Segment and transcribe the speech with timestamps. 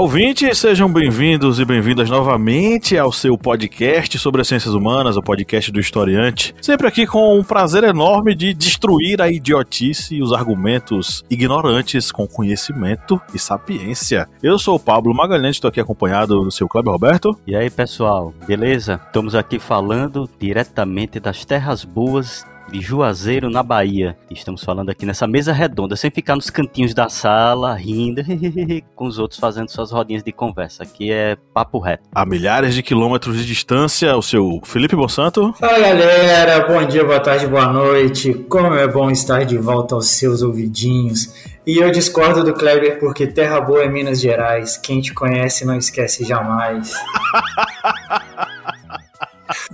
[0.00, 5.70] Ouvintes, sejam bem-vindos e bem-vindas novamente ao seu podcast sobre as ciências humanas, o podcast
[5.70, 6.54] do historiante.
[6.62, 12.26] Sempre aqui com um prazer enorme de destruir a idiotice e os argumentos ignorantes com
[12.26, 14.26] conhecimento e sapiência.
[14.42, 17.38] Eu sou o Pablo Magalhães, estou aqui acompanhado do seu Kleber Roberto.
[17.46, 18.98] E aí, pessoal, beleza?
[19.06, 24.16] Estamos aqui falando diretamente das terras boas de Juazeiro, na Bahia.
[24.30, 28.22] Estamos falando aqui nessa mesa redonda, sem ficar nos cantinhos da sala, rindo,
[28.94, 30.84] com os outros fazendo suas rodinhas de conversa.
[30.84, 32.04] Aqui é papo reto.
[32.14, 35.52] A milhares de quilômetros de distância, o seu Felipe Bonsanto.
[35.58, 38.32] Fala galera, bom dia, boa tarde, boa noite.
[38.48, 41.50] Como é bom estar de volta aos seus ouvidinhos.
[41.66, 44.76] E eu discordo do Kleber porque terra boa é Minas Gerais.
[44.76, 46.92] Quem te conhece não esquece jamais.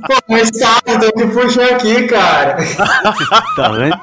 [0.03, 2.57] Pô, mas sabe, então que puxou aqui, cara.
[3.57, 3.99] Tá vendo?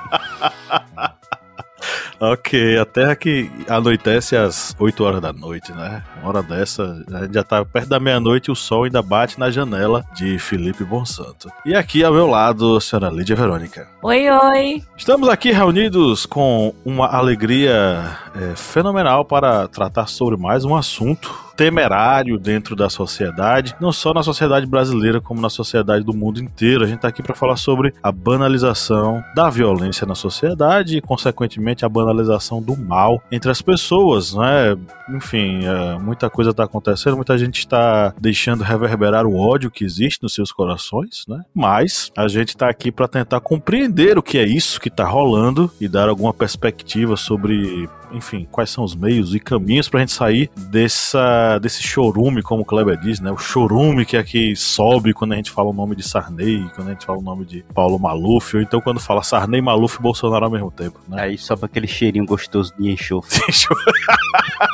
[2.20, 6.02] Ok, a terra que anoitece às 8 horas da noite, né?
[6.18, 9.38] Uma hora dessa, a gente já tá perto da meia-noite e o sol ainda bate
[9.38, 11.52] na janela de Felipe Bonsanto.
[11.66, 13.90] E aqui ao meu lado, a senhora Lídia Verônica.
[14.02, 14.84] Oi, oi.
[14.96, 22.38] Estamos aqui reunidos com uma alegria é, fenomenal para tratar sobre mais um assunto temerário
[22.38, 26.84] dentro da sociedade, não só na sociedade brasileira, como na sociedade do mundo inteiro.
[26.84, 31.86] A gente está aqui para falar sobre a banalização da violência na sociedade e, consequentemente,
[31.86, 34.78] a banalização do mal entre as pessoas, né?
[35.10, 40.24] Enfim, é, muita coisa está acontecendo, muita gente está deixando reverberar o ódio que existe
[40.24, 41.44] nos seus corações, né?
[41.54, 45.72] Mas a gente está aqui para tentar compreender o que é isso que está rolando
[45.80, 50.50] e dar alguma perspectiva sobre enfim, quais são os meios e caminhos pra gente sair
[50.70, 51.20] dessa,
[51.60, 53.32] desse chorume, como o Kleber diz, né?
[53.32, 56.92] O chorume que aqui sobe quando a gente fala o nome de Sarney, quando a
[56.92, 60.46] gente fala o nome de Paulo Maluf, ou então quando fala Sarney, Maluf e Bolsonaro
[60.46, 61.24] ao mesmo tempo, né?
[61.24, 63.40] Aí sobe aquele cheirinho gostoso de enxofre.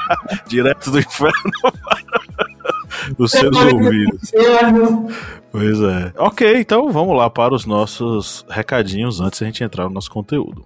[0.48, 1.34] Direto do inferno
[3.18, 4.32] os seus ouvidos.
[5.52, 6.14] Pois é.
[6.18, 10.12] Ok, então vamos lá para os nossos recadinhos antes de a gente entrar no nosso
[10.12, 10.66] conteúdo.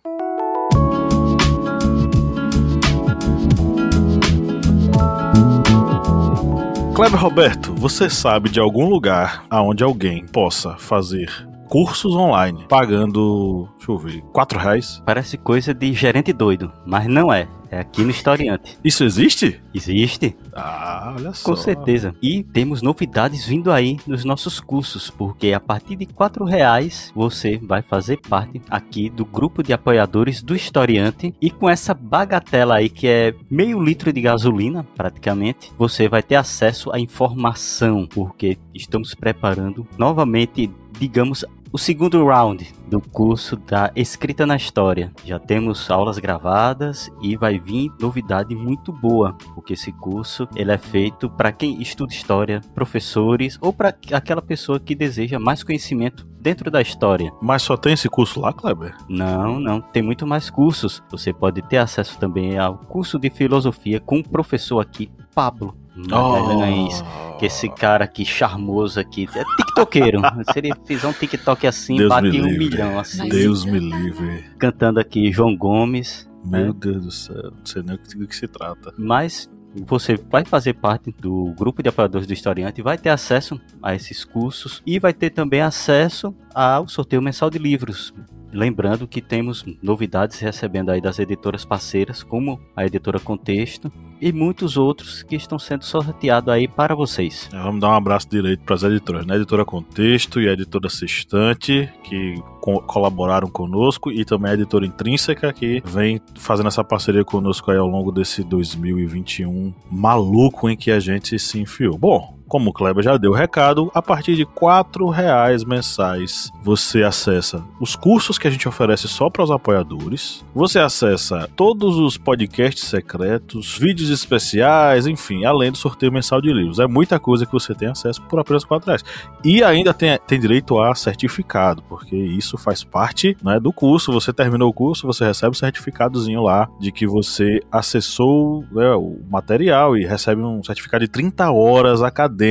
[6.95, 11.27] Kleber Roberto, você sabe de algum lugar aonde alguém possa fazer
[11.69, 15.01] cursos online pagando, deixa eu ver, 4 reais?
[15.05, 17.47] Parece coisa de gerente doido, mas não é.
[17.71, 18.77] É aqui no Historiante.
[18.83, 19.59] Isso existe?
[19.73, 20.37] Existe?
[20.53, 21.49] Ah, olha só.
[21.49, 22.13] Com certeza.
[22.21, 27.57] E temos novidades vindo aí nos nossos cursos, porque a partir de quatro reais você
[27.57, 32.89] vai fazer parte aqui do grupo de apoiadores do Historiante e com essa bagatela aí
[32.89, 39.15] que é meio litro de gasolina, praticamente, você vai ter acesso à informação, porque estamos
[39.15, 40.69] preparando novamente,
[41.03, 45.11] digamos, o segundo round do curso da Escrita na História.
[45.25, 50.77] Já temos aulas gravadas e vai vir novidade muito boa, porque esse curso ele é
[50.77, 56.71] feito para quem estuda história, professores ou para aquela pessoa que deseja mais conhecimento dentro
[56.71, 57.33] da história.
[57.41, 58.95] Mas só tem esse curso lá, Kleber?
[59.09, 61.03] Não, não, tem muito mais cursos.
[61.11, 67.01] Você pode ter acesso também ao curso de filosofia com o professor aqui, Pablo Magalhães,
[67.01, 67.37] oh.
[67.37, 70.21] que esse cara aqui charmoso aqui, é tiktokeiro.
[70.51, 72.57] Se ele fizer um tiktok assim, Deus bate um livre.
[72.57, 73.29] milhão assim.
[73.29, 74.45] Deus me livre.
[74.57, 76.29] Cantando aqui João Gomes.
[76.45, 76.73] Meu né?
[76.77, 78.93] Deus do céu, não sei nem do que se trata.
[78.97, 79.49] Mas
[79.85, 84.23] você vai fazer parte do grupo de apoiadores do Historiante, vai ter acesso a esses
[84.23, 88.13] cursos e vai ter também acesso ao sorteio mensal de livros.
[88.53, 93.91] Lembrando que temos novidades recebendo aí das editoras parceiras, como a editora Contexto
[94.21, 97.49] e muitos outros que estão sendo sorteados aí para vocês.
[97.51, 99.33] É, Vamos dar um abraço direito para as editoras, né?
[99.33, 104.85] A editora Contexto e a editora Sextante, que co- colaboraram conosco, e também a editora
[104.85, 110.91] Intrínseca, que vem fazendo essa parceria conosco aí ao longo desse 2021 maluco em que
[110.91, 111.97] a gente se enfiou.
[111.97, 117.01] Bom, como o Kleber já deu o recado, a partir de R$ reais mensais você
[117.01, 120.45] acessa os cursos que a gente oferece só para os apoiadores.
[120.53, 126.77] Você acessa todos os podcasts secretos, vídeos especiais, enfim, além do sorteio mensal de livros.
[126.77, 129.03] É muita coisa que você tem acesso por apenas R$ reais.
[129.43, 134.13] E ainda tem, tem direito a certificado, porque isso faz parte né, do curso.
[134.13, 139.17] Você terminou o curso, você recebe um certificadozinho lá de que você acessou né, o
[139.27, 142.42] material e recebe um certificado de 30 horas acadêmicas.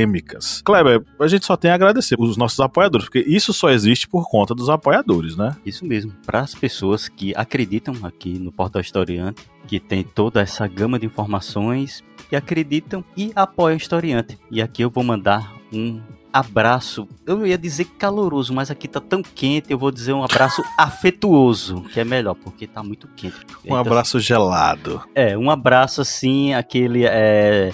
[0.63, 4.29] Kleber, a gente só tem a agradecer os nossos apoiadores, porque isso só existe por
[4.29, 5.55] conta dos apoiadores, né?
[5.65, 10.67] Isso mesmo, para as pessoas que acreditam aqui no Portal Historiante que tem toda essa
[10.67, 14.37] gama de informações que acreditam e apoiam o historiante.
[14.51, 16.01] E aqui eu vou mandar um
[16.31, 20.63] abraço, eu ia dizer caloroso, mas aqui tá tão quente, eu vou dizer um abraço
[20.77, 23.35] afetuoso, que é melhor, porque tá muito quente.
[23.63, 25.01] Um então, abraço gelado.
[25.13, 27.71] É, um abraço assim, aquele é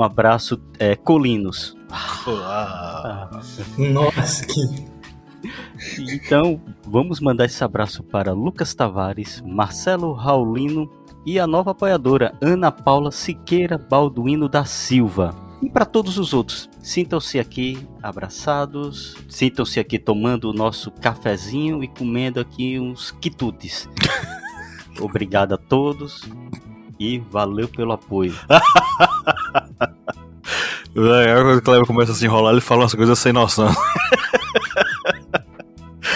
[0.00, 1.76] um abraço é, colinos.
[1.90, 3.28] Ah.
[3.76, 4.90] Nossa, que
[5.98, 10.90] então, vamos mandar esse abraço para Lucas Tavares, Marcelo Raulino
[11.24, 15.34] e a nova apoiadora Ana Paula Siqueira Balduino da Silva.
[15.62, 21.88] E para todos os outros, sintam-se aqui abraçados, sintam-se aqui tomando o nosso cafezinho e
[21.88, 23.88] comendo aqui uns quitutes.
[25.00, 26.22] Obrigado a todos
[27.00, 28.34] e valeu pelo apoio.
[30.92, 33.72] É, quando o Cleber começa a se enrolar, ele fala umas coisas sem noção.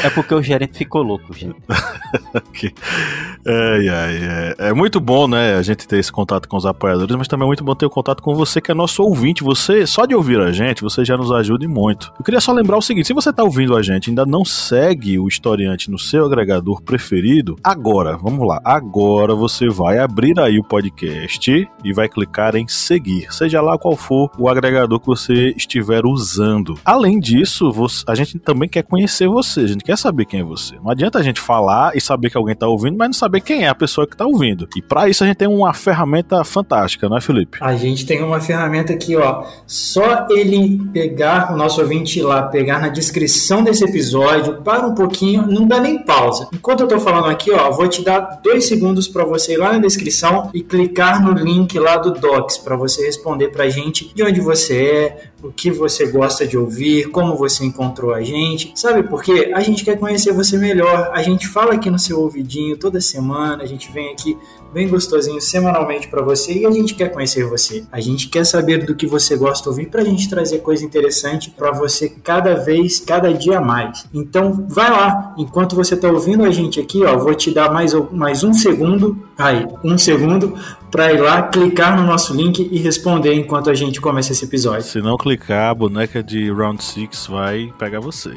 [0.04, 1.56] É porque o gerente ficou louco, gente.
[3.46, 7.44] é, é, muito bom, né, a gente ter esse contato com os apoiadores, mas também
[7.44, 9.42] é muito bom ter o contato com você que é nosso ouvinte.
[9.42, 12.12] Você, só de ouvir a gente, você já nos ajuda muito.
[12.18, 15.18] Eu queria só lembrar o seguinte: se você está ouvindo a gente ainda não segue
[15.18, 20.64] o historiante no seu agregador preferido, agora, vamos lá, agora você vai abrir aí o
[20.64, 26.04] podcast e vai clicar em seguir, seja lá qual for o agregador que você estiver
[26.04, 26.78] usando.
[26.84, 30.40] Além disso, você, a gente também quer conhecer você, a gente quer quer saber quem
[30.40, 30.74] é você.
[30.82, 33.64] Não adianta a gente falar e saber que alguém tá ouvindo, mas não saber quem
[33.64, 34.68] é a pessoa que tá ouvindo.
[34.76, 37.58] E para isso a gente tem uma ferramenta fantástica, não é, Felipe?
[37.60, 39.44] A gente tem uma ferramenta aqui, ó.
[39.66, 45.46] Só ele pegar, o nosso ouvinte lá, pegar na descrição desse episódio, para um pouquinho,
[45.46, 46.48] não dá nem pausa.
[46.52, 49.72] Enquanto eu tô falando aqui, ó, vou te dar dois segundos para você ir lá
[49.72, 54.22] na descrição e clicar no link lá do Docs para você responder pra gente de
[54.22, 58.72] onde você é, o que você gosta de ouvir, como você encontrou a gente.
[58.74, 59.52] Sabe por quê?
[59.54, 61.10] A gente quer conhecer você melhor.
[61.12, 64.38] A gente fala aqui no seu ouvidinho toda semana, a gente vem aqui
[64.74, 67.84] bem gostosinho semanalmente para você e a gente quer conhecer você.
[67.92, 70.84] A gente quer saber do que você gosta de ouvir para a gente trazer coisa
[70.84, 74.04] interessante para você cada vez, cada dia mais.
[74.12, 77.94] Então vai lá, enquanto você está ouvindo a gente aqui, ó, vou te dar mais,
[78.10, 80.58] mais um segundo, aí, um segundo
[80.90, 84.82] para ir lá, clicar no nosso link e responder enquanto a gente começa esse episódio.
[84.82, 88.34] Se não clicar, a boneca de Round 6 vai pegar você.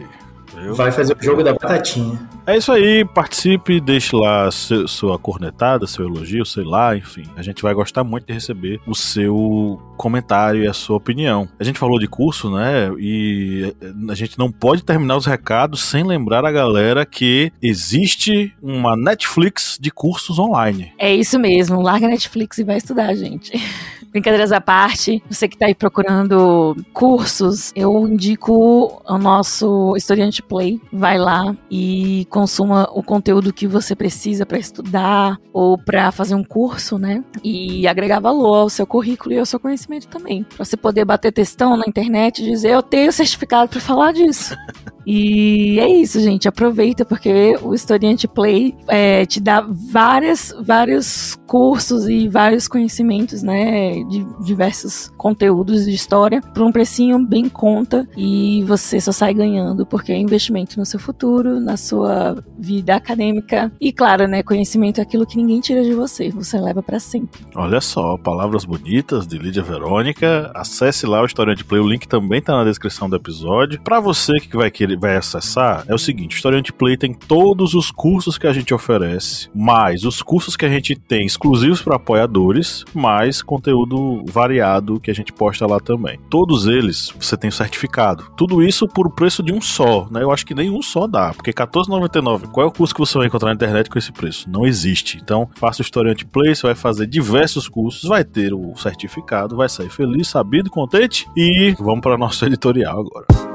[0.73, 2.19] Vai fazer o jogo da batatinha.
[2.45, 7.23] É isso aí, participe, deixe lá seu, sua cornetada, seu elogio, sei lá, enfim.
[7.35, 11.49] A gente vai gostar muito de receber o seu comentário e a sua opinião.
[11.59, 12.89] A gente falou de curso, né?
[12.97, 13.75] E
[14.09, 19.77] a gente não pode terminar os recados sem lembrar a galera que existe uma Netflix
[19.79, 20.93] de cursos online.
[20.97, 23.51] É isso mesmo, larga a Netflix e vai estudar, gente.
[24.17, 30.81] Brincadeiras à parte, você que está aí procurando cursos, eu indico o nosso Historiante Play.
[30.91, 36.43] Vai lá e consuma o conteúdo que você precisa para estudar ou para fazer um
[36.43, 37.23] curso, né?
[37.43, 40.43] E agregar valor ao seu currículo e ao seu conhecimento também.
[40.43, 44.55] Pra você poder bater textão na internet e dizer, eu tenho certificado para falar disso.
[45.09, 46.49] E é isso, gente.
[46.49, 54.03] Aproveita, porque o Historiante Play é, te dá várias, vários cursos e vários conhecimentos, né?
[54.07, 59.85] De diversos conteúdos de história por um precinho bem conta e você só sai ganhando,
[59.85, 64.43] porque é investimento no seu futuro, na sua vida acadêmica e, claro, né?
[64.43, 67.41] Conhecimento é aquilo que ninguém tira de você, você leva para sempre.
[67.55, 70.51] Olha só, palavras bonitas de Lídia Verônica.
[70.55, 73.81] Acesse lá o Historiante Play, o link também tá na descrição do episódio.
[73.81, 77.73] Para você que vai querer vai acessar é o seguinte: o Historiante Play tem todos
[77.73, 81.95] os cursos que a gente oferece, mais os cursos que a gente tem exclusivos para
[81.95, 83.86] apoiadores, mais conteúdo
[84.27, 86.19] variado que a gente posta lá também.
[86.29, 88.31] Todos eles você tem o certificado.
[88.35, 90.23] Tudo isso por preço de um só, né?
[90.23, 92.47] Eu acho que nenhum só dá, porque 14,99.
[92.51, 94.49] Qual é o custo que você vai encontrar na internet com esse preço?
[94.49, 95.17] Não existe.
[95.21, 99.69] Então, faça o Historiante Play, você vai fazer diversos cursos, vai ter o certificado, vai
[99.69, 103.46] sair feliz, sabido, contente e vamos para nosso editorial agora.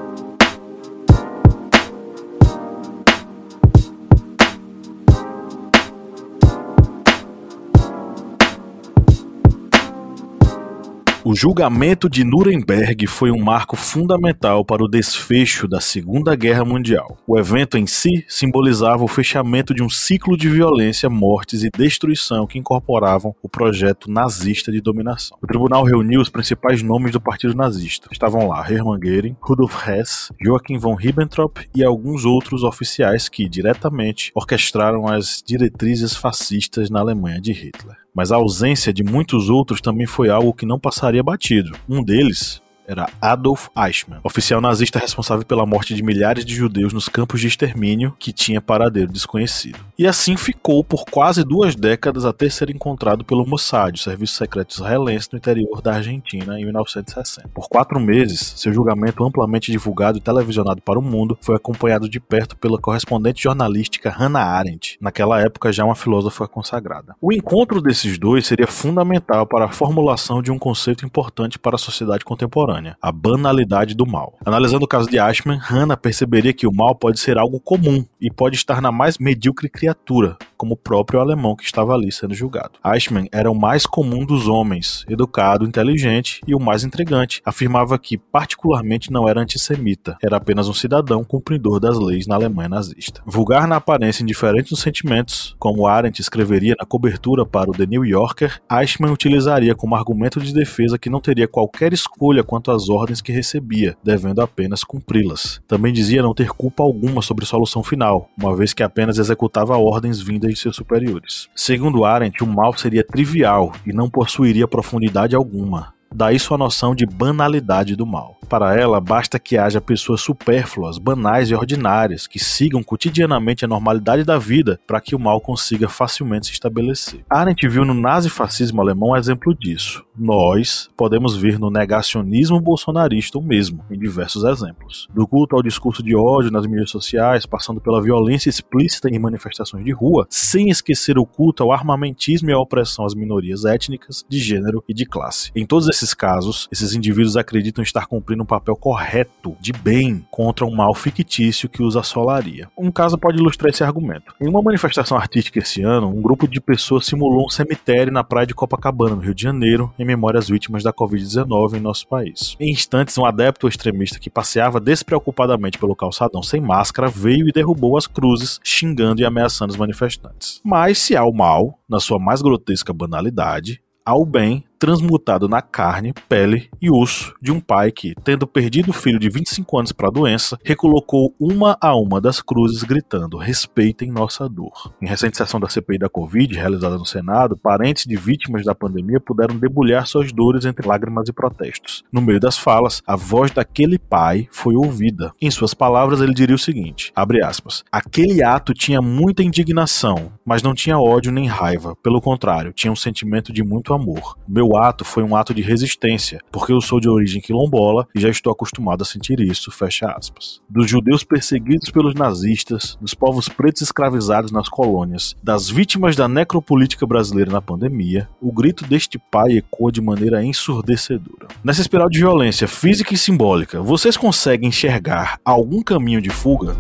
[11.24, 17.16] O julgamento de Nuremberg foi um marco fundamental para o desfecho da Segunda Guerra Mundial.
[17.28, 22.44] O evento em si simbolizava o fechamento de um ciclo de violência, mortes e destruição
[22.44, 25.38] que incorporavam o projeto nazista de dominação.
[25.40, 28.08] O tribunal reuniu os principais nomes do partido nazista.
[28.10, 34.32] Estavam lá Hermann Goering, Rudolf Hess, Joachim von Ribbentrop e alguns outros oficiais que diretamente
[34.34, 40.06] orquestraram as diretrizes fascistas na Alemanha de Hitler mas a ausência de muitos outros também
[40.06, 41.76] foi algo que não passaria batido.
[41.88, 47.08] Um deles era Adolf Eichmann, oficial nazista responsável pela morte de milhares de judeus nos
[47.08, 49.78] campos de extermínio que tinha paradeiro desconhecido.
[49.98, 54.74] E assim ficou por quase duas décadas até ser encontrado pelo Mossad, o serviço secreto
[54.74, 57.48] israelense no interior da Argentina, em 1960.
[57.48, 62.18] Por quatro meses, seu julgamento amplamente divulgado e televisionado para o mundo foi acompanhado de
[62.18, 67.14] perto pela correspondente jornalística Hannah Arendt, naquela época já uma filósofa consagrada.
[67.20, 71.78] O encontro desses dois seria fundamental para a formulação de um conceito importante para a
[71.78, 74.34] sociedade contemporânea, a banalidade do mal.
[74.44, 78.30] Analisando o caso de Ashman, Hannah perceberia que o mal pode ser algo comum e
[78.30, 82.78] pode estar na mais medíocre criatura, como o próprio alemão que estava ali sendo julgado.
[82.84, 87.42] Eichmann era o mais comum dos homens, educado, inteligente e o mais intrigante.
[87.44, 92.68] Afirmava que, particularmente, não era antissemita, era apenas um cidadão cumpridor das leis na Alemanha
[92.68, 93.20] nazista.
[93.26, 98.04] Vulgar na aparência, indiferente nos sentimentos, como Arendt escreveria na cobertura para o The New
[98.04, 103.20] Yorker, Eichmann utilizaria como argumento de defesa que não teria qualquer escolha quanto às ordens
[103.20, 105.60] que recebia, devendo apenas cumpri-las.
[105.66, 109.76] Também dizia não ter culpa alguma sobre a solução final, uma vez que apenas executava
[109.76, 111.48] ordens vindas de seus superiores.
[111.54, 115.92] Segundo Arendt, o mal seria trivial e não possuiria profundidade alguma.
[116.14, 118.38] Daí sua noção de banalidade do mal.
[118.52, 124.24] Para ela, basta que haja pessoas supérfluas, banais e ordinárias que sigam cotidianamente a normalidade
[124.24, 127.24] da vida para que o mal consiga facilmente se estabelecer.
[127.30, 130.04] Arendt viu no nazifascismo alemão um exemplo disso.
[130.14, 135.08] Nós podemos ver no negacionismo bolsonarista o mesmo, em diversos exemplos.
[135.14, 139.82] Do culto ao discurso de ódio nas mídias sociais, passando pela violência explícita em manifestações
[139.82, 144.38] de rua, sem esquecer o culto ao armamentismo e à opressão às minorias étnicas, de
[144.38, 145.50] gênero e de classe.
[145.56, 150.64] Em todos esses casos, esses indivíduos acreditam estar cumprindo um papel correto de bem contra
[150.64, 152.68] um mal fictício que os assolaria.
[152.76, 154.34] Um caso pode ilustrar esse argumento.
[154.40, 158.46] Em uma manifestação artística esse ano, um grupo de pessoas simulou um cemitério na praia
[158.46, 162.56] de Copacabana, no Rio de Janeiro, em memória às vítimas da Covid-19 em nosso país.
[162.58, 167.96] Em instantes, um adepto extremista que passeava despreocupadamente pelo calçadão sem máscara veio e derrubou
[167.96, 170.60] as cruzes, xingando e ameaçando os manifestantes.
[170.64, 175.62] Mas se há o mal, na sua mais grotesca banalidade, há o bem transmutado na
[175.62, 179.92] carne, pele e osso de um pai que, tendo perdido o filho de 25 anos
[179.92, 184.92] para a doença, recolocou uma a uma das cruzes, gritando: respeitem nossa dor.
[185.00, 189.20] Em recente sessão da CPI da Covid, realizada no Senado, parentes de vítimas da pandemia
[189.20, 192.02] puderam debulhar suas dores entre lágrimas e protestos.
[192.12, 195.30] No meio das falas, a voz daquele pai foi ouvida.
[195.40, 197.12] Em suas palavras, ele diria o seguinte:
[197.44, 201.94] aspas, aquele ato tinha muita indignação, mas não tinha ódio nem raiva.
[202.02, 204.36] Pelo contrário, tinha um sentimento de muito amor.
[204.48, 208.28] Meu ato foi um ato de resistência, porque eu sou de origem quilombola e já
[208.28, 210.60] estou acostumado a sentir isso, fecha aspas.
[210.68, 217.06] Dos judeus perseguidos pelos nazistas, dos povos pretos escravizados nas colônias, das vítimas da necropolítica
[217.06, 221.48] brasileira na pandemia, o grito deste pai ecoa de maneira ensurdecedora.
[221.64, 226.76] Nessa espiral de violência física e simbólica, vocês conseguem enxergar algum caminho de fuga?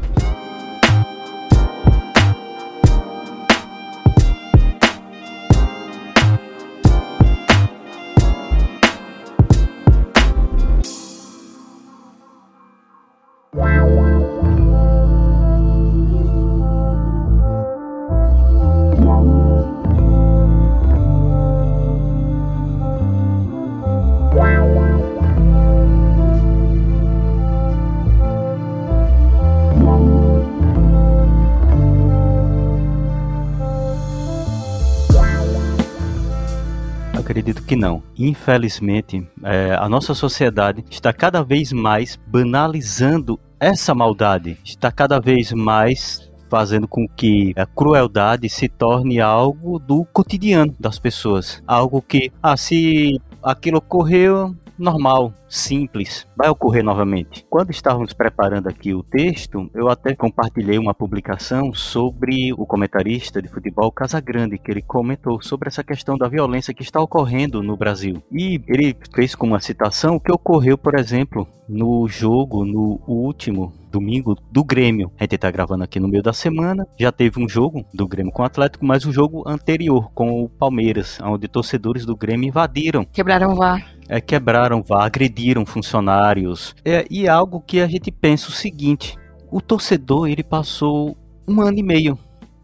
[37.52, 38.02] Acredito que não.
[38.18, 45.52] Infelizmente, é, a nossa sociedade está cada vez mais banalizando essa maldade, está cada vez
[45.52, 51.62] mais fazendo com que a crueldade se torne algo do cotidiano das pessoas.
[51.66, 57.44] Algo que, ah, se aquilo ocorreu, normal, simples, vai ocorrer novamente.
[57.50, 63.48] Quando estávamos preparando aqui o texto, eu até compartilhei uma publicação sobre o comentarista de
[63.48, 68.22] futebol Casagrande, que ele comentou sobre essa questão da violência que está ocorrendo no Brasil.
[68.32, 73.72] E ele fez com uma citação o que ocorreu, por exemplo, no jogo, no último
[73.90, 75.12] domingo do Grêmio.
[75.18, 76.86] A gente tá gravando aqui no meio da semana.
[76.98, 80.48] Já teve um jogo do Grêmio com o Atlético, mas um jogo anterior com o
[80.48, 83.04] Palmeiras, onde torcedores do Grêmio invadiram.
[83.04, 83.86] Quebraram o VAR.
[84.08, 86.74] É, quebraram VAR, agrediram funcionários.
[86.84, 89.16] É, e é algo que a gente pensa o seguinte:
[89.50, 92.18] o torcedor ele passou um ano e meio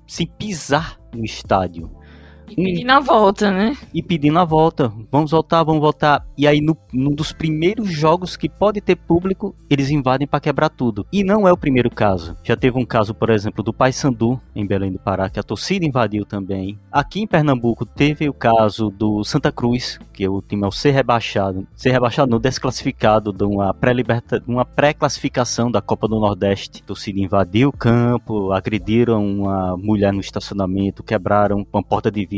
[0.06, 1.90] sem pisar no estádio.
[2.50, 3.76] E pedindo a volta, né?
[3.92, 4.92] E pedindo a volta.
[5.10, 6.26] Vamos voltar, vamos voltar.
[6.36, 10.68] E aí, no, num dos primeiros jogos que pode ter público, eles invadem para quebrar
[10.68, 11.06] tudo.
[11.12, 12.36] E não é o primeiro caso.
[12.42, 15.84] Já teve um caso, por exemplo, do Paysandu, em Belém do Pará, que a torcida
[15.84, 16.78] invadiu também.
[16.90, 21.66] Aqui em Pernambuco teve o caso do Santa Cruz, que o time ao ser rebaixado,
[21.74, 26.82] ser rebaixado no desclassificado de uma pré-classificação da Copa do Nordeste.
[26.82, 32.37] A torcida invadiu o campo, agrediram uma mulher no estacionamento, quebraram uma porta de vidro.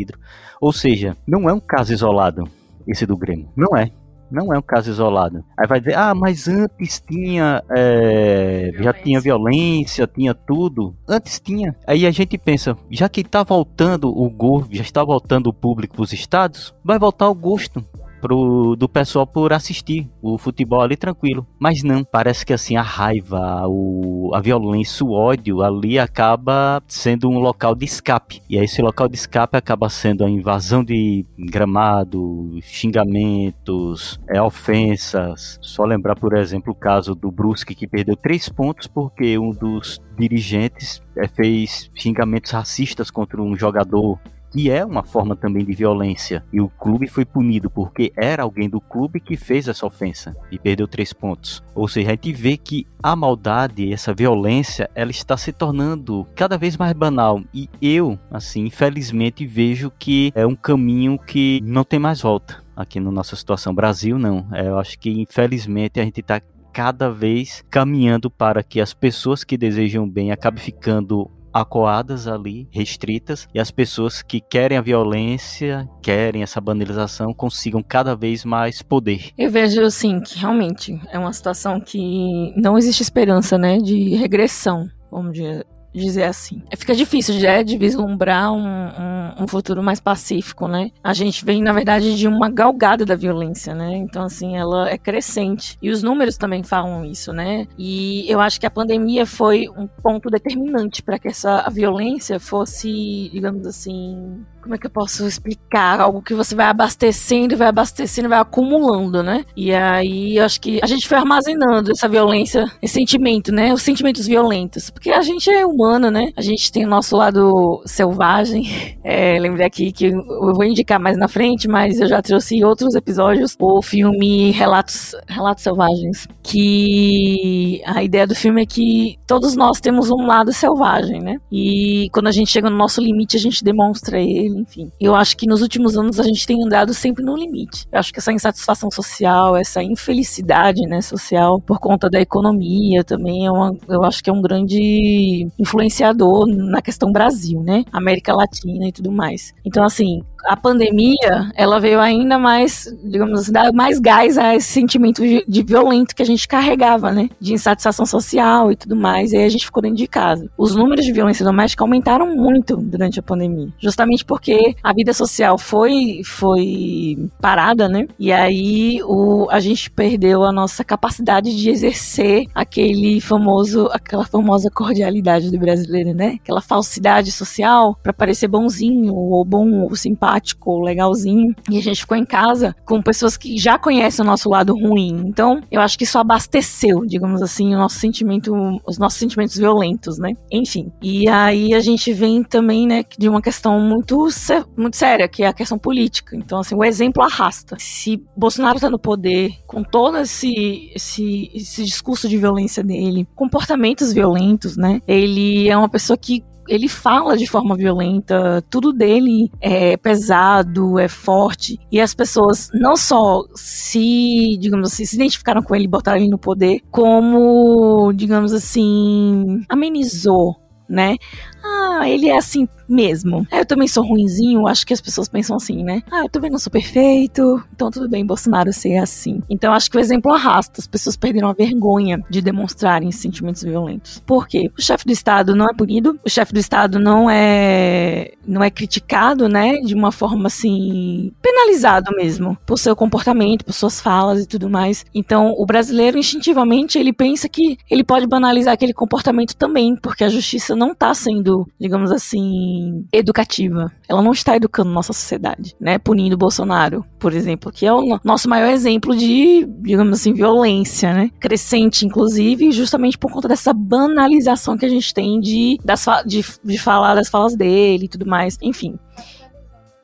[0.60, 2.48] Ou seja, não é um caso isolado
[2.86, 3.48] esse do Grêmio.
[3.56, 3.90] Não é.
[4.30, 5.44] Não é um caso isolado.
[5.58, 7.62] Aí vai dizer, ah, mas antes tinha.
[7.70, 10.94] É, já tinha violência, tinha tudo.
[11.08, 11.74] Antes tinha.
[11.84, 15.96] Aí a gente pensa, já que está voltando o gosto, já está voltando o público
[15.96, 17.84] para os estados, vai voltar o gosto
[18.20, 21.46] pro, do pessoal por assistir o futebol ali tranquilo.
[21.58, 27.28] Mas não, parece que assim a raiva, o, a violência, o ódio ali acaba sendo
[27.28, 28.42] um local de escape.
[28.48, 35.58] E aí esse local de escape acaba sendo a invasão de gramado, xingamentos, é, ofensas.
[35.60, 40.00] Só lembrar, por exemplo, o caso do Brusque que perdeu três pontos porque um dos
[40.18, 44.18] dirigentes é, fez xingamentos racistas contra um jogador
[44.50, 46.44] que é uma forma também de violência.
[46.52, 50.58] E o clube foi punido porque era alguém do clube que fez essa ofensa e
[50.58, 51.62] perdeu três pontos.
[51.74, 56.58] Ou seja, a gente vê que a maldade, essa violência, ela está se tornando cada
[56.58, 57.40] vez mais banal.
[57.54, 62.98] E eu, assim, infelizmente vejo que é um caminho que não tem mais volta aqui
[62.98, 63.74] na nossa situação.
[63.74, 64.46] Brasil, não.
[64.52, 66.40] É, eu acho que infelizmente a gente está
[66.72, 73.48] cada vez caminhando para que as pessoas que desejam bem acabem ficando acoadas ali, restritas,
[73.54, 79.30] e as pessoas que querem a violência, querem essa banalização, consigam cada vez mais poder.
[79.36, 84.88] Eu vejo, assim, que realmente é uma situação que não existe esperança, né, de regressão,
[85.10, 86.62] vamos dizer dizer assim.
[86.76, 90.90] Fica difícil já é, de vislumbrar um, um, um, futuro mais pacífico, né?
[91.02, 93.96] A gente vem, na verdade, de uma galgada da violência, né?
[93.96, 95.76] Então, assim, ela é crescente.
[95.82, 97.66] E os números também falam isso, né?
[97.78, 103.28] E eu acho que a pandemia foi um ponto determinante para que essa violência fosse,
[103.32, 106.00] digamos assim, como é que eu posso explicar?
[106.00, 109.44] Algo que você vai abastecendo, vai abastecendo, vai acumulando, né?
[109.56, 113.72] E aí eu acho que a gente foi armazenando essa violência, esse sentimento, né?
[113.72, 114.90] Os sentimentos violentos.
[114.90, 116.30] Porque a gente é humana, né?
[116.36, 118.64] A gente tem o nosso lado selvagem.
[119.02, 122.94] É, lembrei aqui que eu vou indicar mais na frente, mas eu já trouxe outros
[122.94, 126.28] episódios o filme Relatos, Relatos Selvagens.
[126.42, 131.36] Que a ideia do filme é que todos nós temos um lado selvagem, né?
[131.50, 134.90] E quando a gente chega no nosso limite, a gente demonstra ele enfim.
[135.00, 137.86] Eu acho que nos últimos anos a gente tem andado sempre no limite.
[137.92, 143.46] Eu acho que essa insatisfação social, essa infelicidade, né, social, por conta da economia também,
[143.46, 147.84] é uma, eu acho que é um grande influenciador na questão Brasil, né?
[147.92, 149.52] América Latina e tudo mais.
[149.64, 154.68] Então, assim, a pandemia, ela veio ainda mais, digamos assim, dar mais gás a esse
[154.68, 157.28] sentimento de, de, violento que a gente carregava, né?
[157.40, 159.32] De insatisfação social e tudo mais.
[159.32, 160.50] E aí a gente ficou dentro de casa.
[160.56, 163.68] Os números de violência doméstica aumentaram muito durante a pandemia.
[163.78, 168.06] Justamente porque a vida social foi, foi parada, né?
[168.18, 174.70] E aí o, a gente perdeu a nossa capacidade de exercer aquele famoso, aquela famosa
[174.70, 176.38] cordialidade do brasileiro, né?
[176.42, 181.54] Aquela falsidade social para parecer bonzinho ou bom ou simpático simpático, legalzinho.
[181.68, 185.22] E a gente ficou em casa com pessoas que já conhecem o nosso lado ruim.
[185.26, 188.52] Então, eu acho que isso abasteceu, digamos assim, o nosso sentimento,
[188.86, 190.32] os nossos sentimentos violentos, né?
[190.50, 190.92] Enfim.
[191.02, 194.28] E aí a gente vem também, né, de uma questão muito,
[194.76, 196.36] muito séria, que é a questão política.
[196.36, 197.76] Então, assim, o exemplo arrasta.
[197.78, 204.12] Se Bolsonaro tá no poder, com todo esse, esse, esse discurso de violência dele, comportamentos
[204.12, 205.00] violentos, né?
[205.06, 211.08] Ele é uma pessoa que ele fala de forma violenta, tudo dele é pesado, é
[211.08, 216.28] forte, e as pessoas não só se, digamos assim, se identificaram com ele botaram ele
[216.28, 221.16] no poder, como, digamos assim, amenizou né?
[221.62, 223.46] Ah, ele é assim mesmo.
[223.52, 226.02] Eu também sou ruinzinho, acho que as pessoas pensam assim, né?
[226.10, 229.40] Ah, eu também não sou perfeito, então tudo bem Bolsonaro ser assim.
[229.48, 234.20] Então acho que o exemplo arrasta, as pessoas perderam a vergonha de demonstrarem sentimentos violentos.
[234.26, 234.70] Por quê?
[234.76, 238.70] O chefe do Estado não é punido, o chefe do Estado não é não é
[238.70, 244.46] criticado, né, de uma forma assim, penalizado mesmo, por seu comportamento, por suas falas e
[244.46, 245.04] tudo mais.
[245.14, 250.28] Então, o brasileiro instintivamente ele pensa que ele pode banalizar aquele comportamento também, porque a
[250.28, 253.92] justiça não tá sendo, digamos assim, educativa.
[254.08, 255.98] Ela não está educando nossa sociedade, né?
[255.98, 261.30] Punindo Bolsonaro, por exemplo, que é o nosso maior exemplo de, digamos assim, violência, né?
[261.40, 266.78] Crescente, inclusive, justamente por conta dessa banalização que a gente tem de, das, de, de
[266.78, 268.58] falar das falas dele e tudo mais.
[268.62, 268.98] Enfim.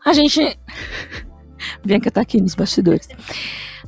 [0.04, 0.40] a gente.
[1.84, 3.08] Bianca tá aqui nos bastidores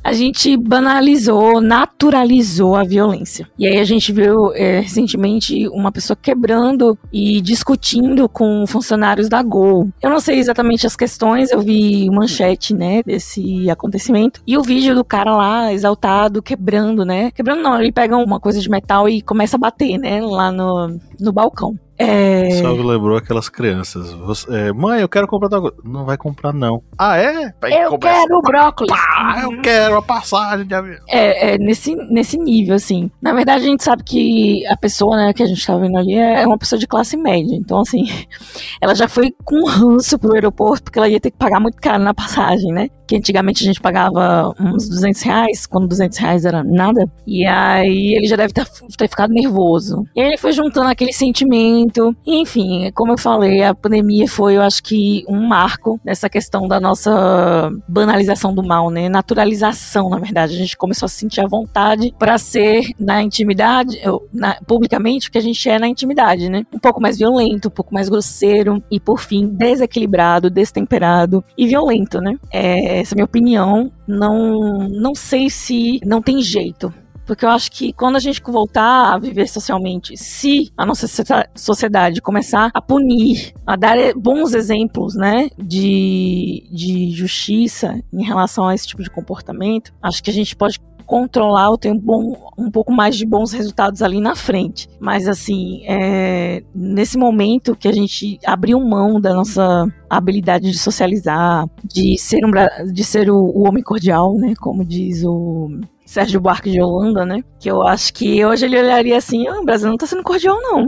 [0.03, 3.49] a gente banalizou, naturalizou a violência.
[3.59, 9.43] E aí a gente viu é, recentemente uma pessoa quebrando e discutindo com funcionários da
[9.43, 9.89] Gol.
[10.03, 14.41] Eu não sei exatamente as questões, eu vi manchete, né, desse acontecimento.
[14.47, 17.31] E o vídeo do cara lá, exaltado, quebrando, né?
[17.31, 20.99] Quebrando não, ele pega uma coisa de metal e começa a bater, né, lá no,
[21.21, 21.79] no balcão.
[21.99, 22.51] É...
[22.63, 24.13] Só me lembrou aquelas crianças.
[24.13, 26.81] Você, é, mãe, eu quero comprar tal Não vai comprar, não.
[26.97, 27.53] Ah, é?
[27.61, 28.93] Vai eu quero brócolis.
[28.93, 31.01] Pá, eu quero a passagem de avião.
[31.09, 33.11] É, é, nesse, nesse nível, assim.
[33.21, 36.15] Na verdade, a gente sabe que a pessoa, né, que a gente tá vendo ali
[36.15, 37.57] é uma pessoa de classe média.
[37.57, 38.05] Então, assim,
[38.81, 42.03] ela já foi com ranço pro aeroporto, porque ela ia ter que pagar muito caro
[42.03, 42.89] na passagem, né?
[43.09, 47.11] Que antigamente a gente pagava uns 200 reais, quando 200 reais era nada.
[47.27, 50.05] E aí ele já deve ter, ter ficado nervoso.
[50.15, 52.17] E aí ele foi juntando aquele sentimento muito.
[52.27, 56.79] Enfim, como eu falei, a pandemia foi, eu acho que, um marco nessa questão da
[56.79, 59.09] nossa banalização do mal, né?
[59.09, 60.55] Naturalização, na verdade.
[60.55, 63.99] A gente começou a sentir a vontade para ser na intimidade,
[64.33, 66.65] na, publicamente, o que a gente é na intimidade, né?
[66.73, 72.21] Um pouco mais violento, um pouco mais grosseiro e, por fim, desequilibrado, destemperado e violento,
[72.21, 72.37] né?
[72.53, 73.91] É, essa é a minha opinião.
[74.07, 76.93] Não, não sei se não tem jeito
[77.29, 81.07] porque eu acho que quando a gente voltar a viver socialmente, se a nossa
[81.55, 88.75] sociedade começar a punir, a dar bons exemplos, né, de, de justiça em relação a
[88.75, 92.71] esse tipo de comportamento, acho que a gente pode controlar ou ter um, bom, um
[92.71, 94.89] pouco mais de bons resultados ali na frente.
[94.99, 101.67] Mas assim, é, nesse momento que a gente abriu mão da nossa habilidade de socializar,
[101.85, 105.71] de ser, um, de ser o, o homem cordial, né, como diz o
[106.09, 107.45] Sérgio Buarque de Holanda, né?
[107.61, 110.59] Que eu acho que hoje ele olharia assim: oh, o Brasil não tá sendo cordial,
[110.63, 110.87] não.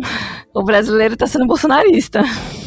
[0.55, 2.23] O brasileiro tá sendo bolsonarista.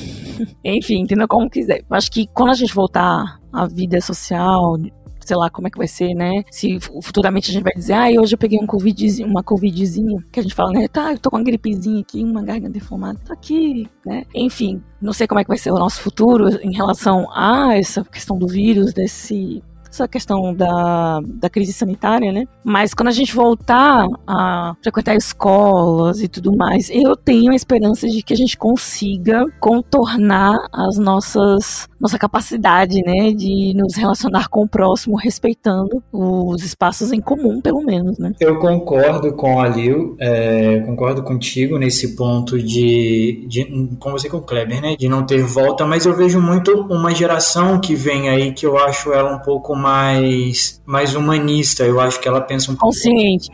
[0.64, 1.84] Enfim, entendeu como quiser.
[1.90, 4.78] Acho que quando a gente voltar à vida social,
[5.20, 6.44] sei lá como é que vai ser, né?
[6.52, 10.40] Se futuramente a gente vai dizer, ah, hoje eu peguei um COVID, uma covidzinha, que
[10.40, 10.88] a gente fala, né?
[10.88, 14.26] Tá, eu tô com uma gripezinha aqui, uma garganta deformada, tô aqui, né?
[14.36, 18.04] Enfim, não sei como é que vai ser o nosso futuro em relação a essa
[18.04, 19.64] questão do vírus, desse
[19.94, 22.46] essa questão da, da crise sanitária, né?
[22.64, 28.08] Mas quando a gente voltar a frequentar escolas e tudo mais, eu tenho a esperança
[28.08, 34.64] de que a gente consiga contornar as nossas nossa capacidade, né, de nos relacionar com
[34.64, 38.34] o próximo respeitando os espaços em comum, pelo menos, né?
[38.42, 44.36] Eu concordo com a Lil, é, concordo contigo nesse ponto de, de, com você com
[44.36, 48.28] o Kleber, né, de não ter volta, mas eu vejo muito uma geração que vem
[48.28, 51.84] aí que eu acho ela um pouco mais, mais humanista.
[51.84, 52.96] Eu acho que ela pensa um pouco.
[52.96, 53.50] Consciente.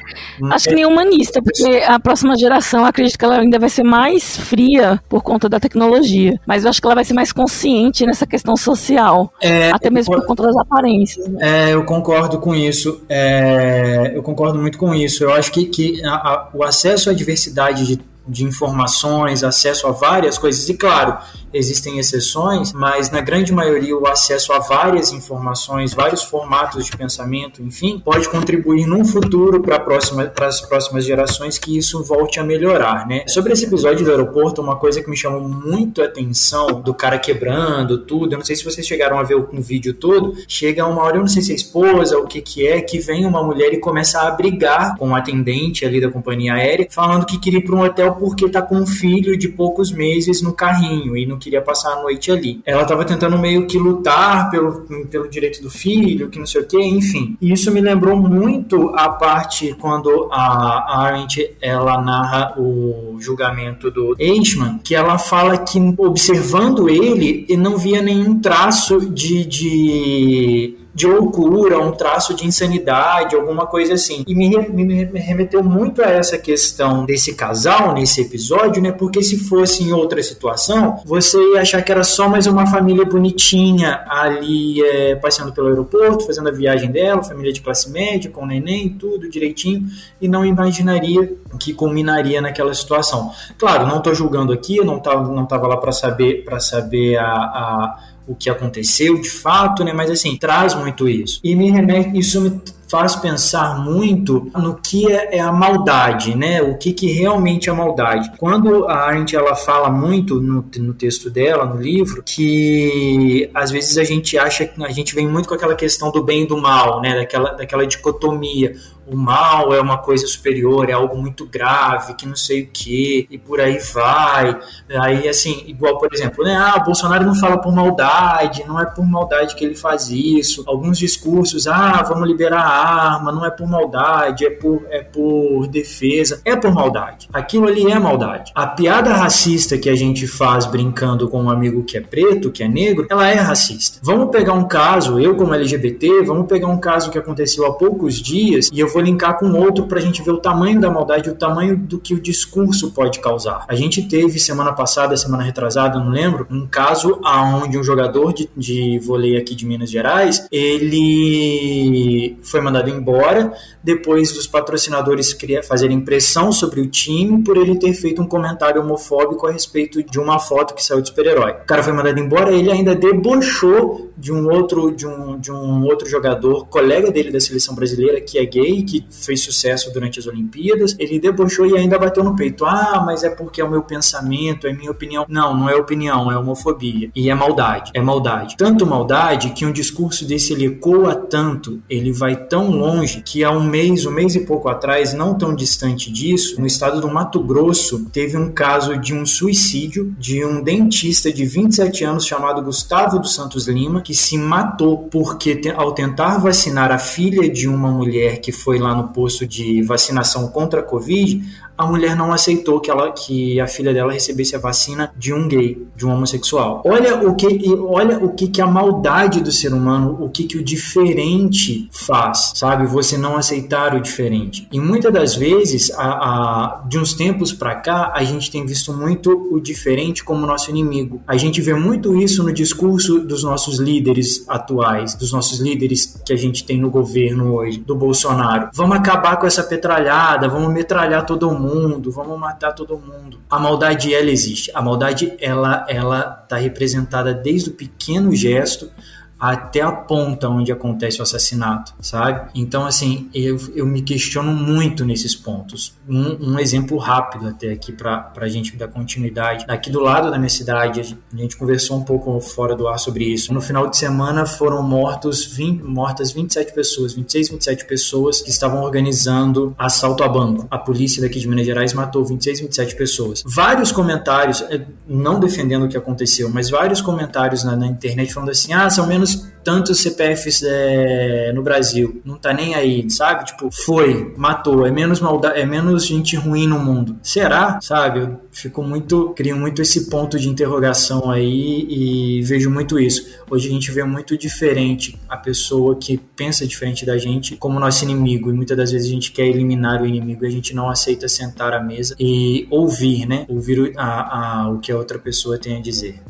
[0.52, 4.38] Acho que nem humanista, porque a próxima geração, acredito que ela ainda vai ser mais
[4.38, 6.40] fria por conta da tecnologia.
[6.46, 9.34] Mas eu acho que ela vai ser mais consciente nessa questão social.
[9.42, 11.28] É, até mesmo por conta das aparências.
[11.28, 11.40] Né?
[11.42, 13.02] É, eu concordo com isso.
[13.10, 15.24] É, eu concordo muito com isso.
[15.24, 19.92] Eu acho que, que a, a, o acesso à diversidade de de informações, acesso a
[19.92, 20.70] várias coisas.
[20.70, 21.18] E claro,
[21.54, 27.62] existem exceções, mas na grande maioria o acesso a várias informações, vários formatos de pensamento,
[27.62, 33.08] enfim, pode contribuir num futuro para próxima, as próximas gerações que isso volte a melhorar,
[33.08, 33.24] né?
[33.28, 37.18] Sobre esse episódio do aeroporto, uma coisa que me chamou muito a atenção do cara
[37.18, 41.02] quebrando tudo, eu não sei se vocês chegaram a ver o vídeo todo, chega uma
[41.02, 43.74] hora, eu não sei se é esposa, o que que é, que vem uma mulher
[43.74, 47.64] e começa a brigar com o atendente ali da companhia aérea, falando que queria ir
[47.64, 51.40] para um hotel porque tá com um filho de poucos meses no carrinho e não
[51.40, 52.62] queria passar a noite ali.
[52.66, 56.66] Ela tava tentando meio que lutar pelo, pelo direito do filho, que não sei o
[56.66, 57.38] que, enfim.
[57.42, 64.16] E isso me lembrou muito a parte quando a Arendt ela narra o julgamento do
[64.20, 71.08] Eichmann, que ela fala que observando ele, ele não via nenhum traço de, de de
[71.08, 74.26] loucura, um traço de insanidade, alguma coisa assim.
[74.28, 78.92] E me, me, me, remeteu muito a essa questão desse casal nesse episódio, né?
[78.92, 83.06] Porque se fosse em outra situação, você ia achar que era só mais uma família
[83.06, 88.46] bonitinha ali é, passeando pelo aeroporto, fazendo a viagem dela, família de classe média, com
[88.46, 89.88] neném, tudo direitinho,
[90.20, 93.32] e não imaginaria que culminaria naquela situação.
[93.58, 97.32] Claro, não estou julgando aqui, não estava não tava lá para saber para saber a,
[97.32, 99.92] a o que aconteceu de fato, né?
[99.92, 101.40] Mas assim, traz muito isso.
[101.44, 106.62] E me remete, isso me faz pensar muito no que é, é, a maldade, né?
[106.62, 108.32] O que, que realmente é maldade.
[108.38, 113.98] Quando a Arendt ela fala muito no, no texto dela, no livro, que às vezes
[113.98, 116.58] a gente acha que a gente vem muito com aquela questão do bem e do
[116.58, 117.16] mal, né?
[117.16, 118.76] Daquela, daquela dicotomia
[119.12, 123.28] o mal é uma coisa superior, é algo muito grave, que não sei o que,
[123.30, 124.60] e por aí vai.
[125.02, 129.06] Aí, assim, igual, por exemplo, né, ah, Bolsonaro não fala por maldade, não é por
[129.06, 130.64] maldade que ele faz isso.
[130.68, 135.68] Alguns discursos, ah, vamos liberar a arma, não é por maldade, é por, é por
[135.68, 136.42] defesa.
[136.46, 137.28] É por maldade.
[137.34, 138.52] Aquilo ali é maldade.
[138.54, 142.64] A piada racista que a gente faz brincando com um amigo que é preto, que
[142.64, 144.00] é negro, ela é racista.
[144.04, 148.16] Vamos pegar um caso, eu como LGBT, vamos pegar um caso que aconteceu há poucos
[148.16, 151.30] dias e eu vou linkar com outro para a gente ver o tamanho da maldade,
[151.30, 153.66] o tamanho do que o discurso pode causar.
[153.68, 158.50] A gente teve semana passada, semana retrasada, não lembro, um caso aonde um jogador de,
[158.56, 165.36] de vôlei aqui de Minas Gerais, ele foi mandado embora depois dos patrocinadores
[165.68, 170.20] fazerem pressão sobre o time por ele ter feito um comentário homofóbico a respeito de
[170.20, 171.52] uma foto que saiu de super-herói.
[171.52, 175.84] O cara foi mandado embora, ele ainda debochou de um outro de um, de um
[175.86, 180.28] outro jogador, colega dele da seleção brasileira que é gay, que fez sucesso durante as
[180.28, 180.96] Olimpíadas.
[180.98, 182.66] Ele debochou e ainda bateu no peito.
[182.66, 185.26] Ah, mas é porque é o meu pensamento, é minha opinião.
[185.30, 187.12] Não, não é opinião, é homofobia.
[187.16, 188.56] E é maldade, é maldade.
[188.58, 193.52] Tanto maldade que um discurso desse ele ecoa tanto, ele vai tão longe que há
[193.52, 197.40] um mês, um mês e pouco atrás, não tão distante disso, no estado do Mato
[197.42, 203.20] Grosso, teve um caso de um suicídio de um dentista de 27 anos chamado Gustavo
[203.20, 208.40] dos Santos Lima, que se matou porque ao tentar vacinar a filha de uma mulher
[208.40, 211.44] que foi lá no posto de vacinação contra a Covid,
[211.80, 215.48] a mulher não aceitou que, ela, que a filha dela recebesse a vacina de um
[215.48, 216.84] gay, de um homossexual.
[216.86, 220.58] Olha o que, olha o que, que a maldade do ser humano, o que, que
[220.58, 222.86] o diferente faz, sabe?
[222.86, 224.68] Você não aceitar o diferente.
[224.74, 228.92] E muitas das vezes, a, a, de uns tempos para cá, a gente tem visto
[228.92, 231.22] muito o diferente como nosso inimigo.
[231.26, 236.34] A gente vê muito isso no discurso dos nossos líderes atuais, dos nossos líderes que
[236.34, 238.70] a gente tem no governo hoje, do Bolsonaro.
[238.74, 243.40] Vamos acabar com essa petralhada, vamos metralhar todo mundo mundo, vamos matar todo mundo.
[243.50, 244.72] A maldade ela existe.
[244.74, 248.92] A maldade ela ela está representada desde o pequeno gesto
[249.40, 252.50] até a ponta onde acontece o assassinato, sabe?
[252.54, 255.94] Então, assim, eu, eu me questiono muito nesses pontos.
[256.08, 259.66] Um, um exemplo rápido até aqui para a gente dar continuidade.
[259.68, 263.24] Aqui do lado da minha cidade, a gente conversou um pouco fora do ar sobre
[263.24, 263.54] isso.
[263.54, 268.82] No final de semana foram mortos 20, mortas 27 pessoas, 26, 27 pessoas que estavam
[268.82, 270.68] organizando assalto a banco.
[270.70, 273.44] A polícia daqui de Minas Gerais matou 26, 27 pessoas.
[273.46, 278.50] Vários comentários, eh, não defendendo o que aconteceu, mas vários comentários na, na internet falando
[278.50, 279.29] assim: ah, são menos
[279.64, 282.22] tantos CPFs é, no Brasil.
[282.26, 283.46] Não tá nem aí, sabe?
[283.46, 284.86] Tipo, foi, matou.
[284.86, 287.18] É menos maldade, é menos gente ruim no mundo.
[287.22, 287.80] Será?
[287.82, 288.22] Sabe?
[288.22, 293.28] Eu fico muito, crio muito esse ponto de interrogação aí e vejo muito isso.
[293.50, 298.04] Hoje a gente vê muito diferente a pessoa que pensa diferente da gente como nosso
[298.04, 300.90] inimigo e muitas das vezes a gente quer eliminar o inimigo e a gente não
[300.90, 303.46] aceita sentar à mesa e ouvir, né?
[303.48, 306.22] Ouvir a, a, o que a outra pessoa tem a dizer.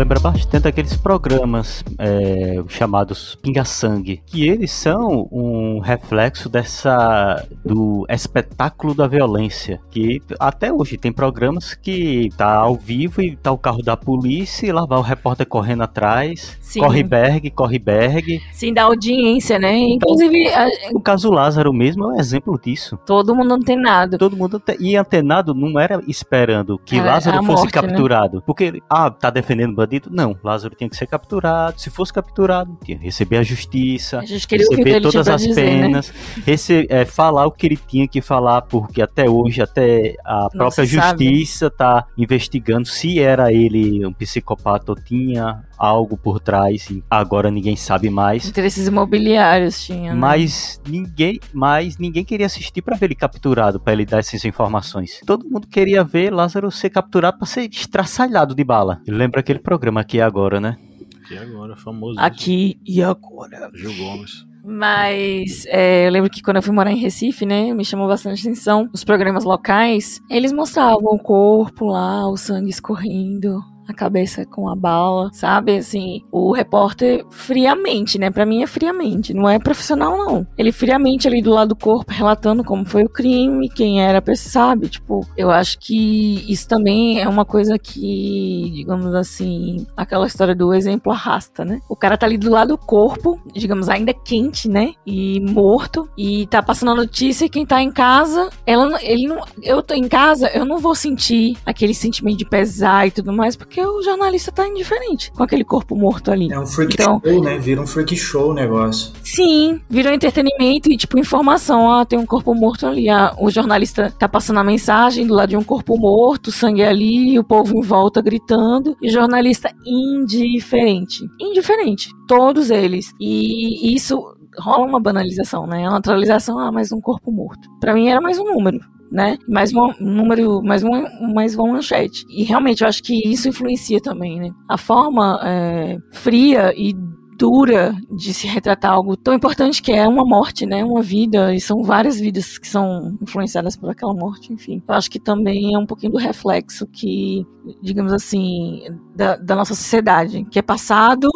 [0.00, 8.94] Lembra bastante aqueles programas é, chamados Pinga-Sangue, que eles são um reflexo dessa do espetáculo
[8.94, 13.82] da violência, que até hoje tem programas que tá ao vivo e tá o carro
[13.82, 16.80] da polícia e lá vai o repórter correndo atrás, Sim.
[16.80, 18.40] corre Berg, corre Berg.
[18.54, 19.76] Sim, da audiência, né?
[19.76, 20.48] Inclusive...
[20.48, 20.96] Então, a...
[20.96, 22.98] O caso Lázaro mesmo é um exemplo disso.
[23.04, 24.16] Todo mundo antenado.
[24.16, 27.82] Todo mundo e antenado não era esperando que é, Lázaro fosse morte, né?
[27.82, 28.42] capturado, né?
[28.46, 31.80] porque, ah, tá defendendo bandido, não, Lázaro tinha que ser capturado.
[31.80, 35.82] Se fosse capturado, tinha que receber a justiça, a receber todas as dizer, né?
[35.82, 36.42] penas, né?
[36.46, 40.48] rece é, falar o que ele tinha que falar, porque até hoje, até a Não
[40.50, 46.88] própria justiça está investigando se era ele um psicopata ou tinha algo por trás.
[47.08, 48.46] Agora ninguém sabe mais.
[48.46, 50.12] Interesses imobiliários tinha.
[50.12, 50.18] Né?
[50.18, 55.20] Mas ninguém, mas ninguém queria assistir para ver ele capturado, para ele dar essas informações.
[55.24, 59.00] Todo mundo queria ver Lázaro ser capturado para ser estraçalhado de bala.
[59.08, 60.76] Lembra aquele programa aqui agora, né?
[61.24, 62.20] Aqui agora, famoso.
[62.20, 63.70] Aqui e agora.
[63.74, 64.44] Gil Gomes.
[64.62, 68.42] Mas é, eu lembro que quando eu fui morar em Recife, né, me chamou bastante
[68.42, 70.20] atenção os programas locais.
[70.28, 73.58] Eles mostravam o corpo lá, o sangue escorrendo,
[73.90, 75.76] a cabeça com a bala, sabe?
[75.76, 78.30] Assim, o repórter friamente, né?
[78.30, 80.46] Para mim é friamente, não é profissional não.
[80.56, 84.88] Ele friamente ali do lado do corpo relatando como foi o crime, quem era, sabe?
[84.88, 90.72] Tipo, eu acho que isso também é uma coisa que, digamos assim, aquela história do
[90.72, 91.80] exemplo arrasta, né?
[91.88, 94.92] O cara tá ali do lado do corpo, digamos, ainda quente, né?
[95.04, 99.44] E morto, e tá passando a notícia e quem tá em casa, ela, ele não,
[99.62, 103.56] eu tô em casa, eu não vou sentir aquele sentimento de pesar e tudo mais,
[103.56, 106.52] porque o jornalista tá indiferente com aquele corpo morto ali.
[106.52, 107.58] É um freak Então- show, né?
[107.58, 109.12] Vira um freak show o negócio.
[109.24, 111.90] Sim, virou entretenimento e, tipo, informação.
[111.90, 113.08] Ah, tem um corpo morto ali.
[113.08, 117.38] Ah, o jornalista tá passando a mensagem do lado de um corpo morto, sangue ali,
[117.38, 118.96] o povo em volta gritando.
[119.02, 121.24] E o jornalista indiferente.
[121.40, 122.10] Indiferente.
[122.26, 123.12] Todos eles.
[123.20, 124.22] E isso
[124.58, 125.86] rola uma banalização, né?
[125.86, 127.68] A naturalização, ah, mais um corpo morto.
[127.80, 128.78] Pra mim era mais um número.
[129.10, 129.36] Né?
[129.48, 131.02] Mais um número, mais uma,
[131.34, 132.24] mais uma manchete.
[132.28, 134.50] E realmente eu acho que isso influencia também, né?
[134.68, 136.94] A forma é, fria e
[137.40, 140.84] dura de se retratar algo tão importante que é uma morte, né?
[140.84, 144.82] Uma vida, e são várias vidas que são influenciadas por aquela morte, enfim.
[144.86, 147.46] Eu acho que também é um pouquinho do reflexo que,
[147.82, 148.82] digamos assim,
[149.16, 151.30] da, da nossa sociedade, que é passado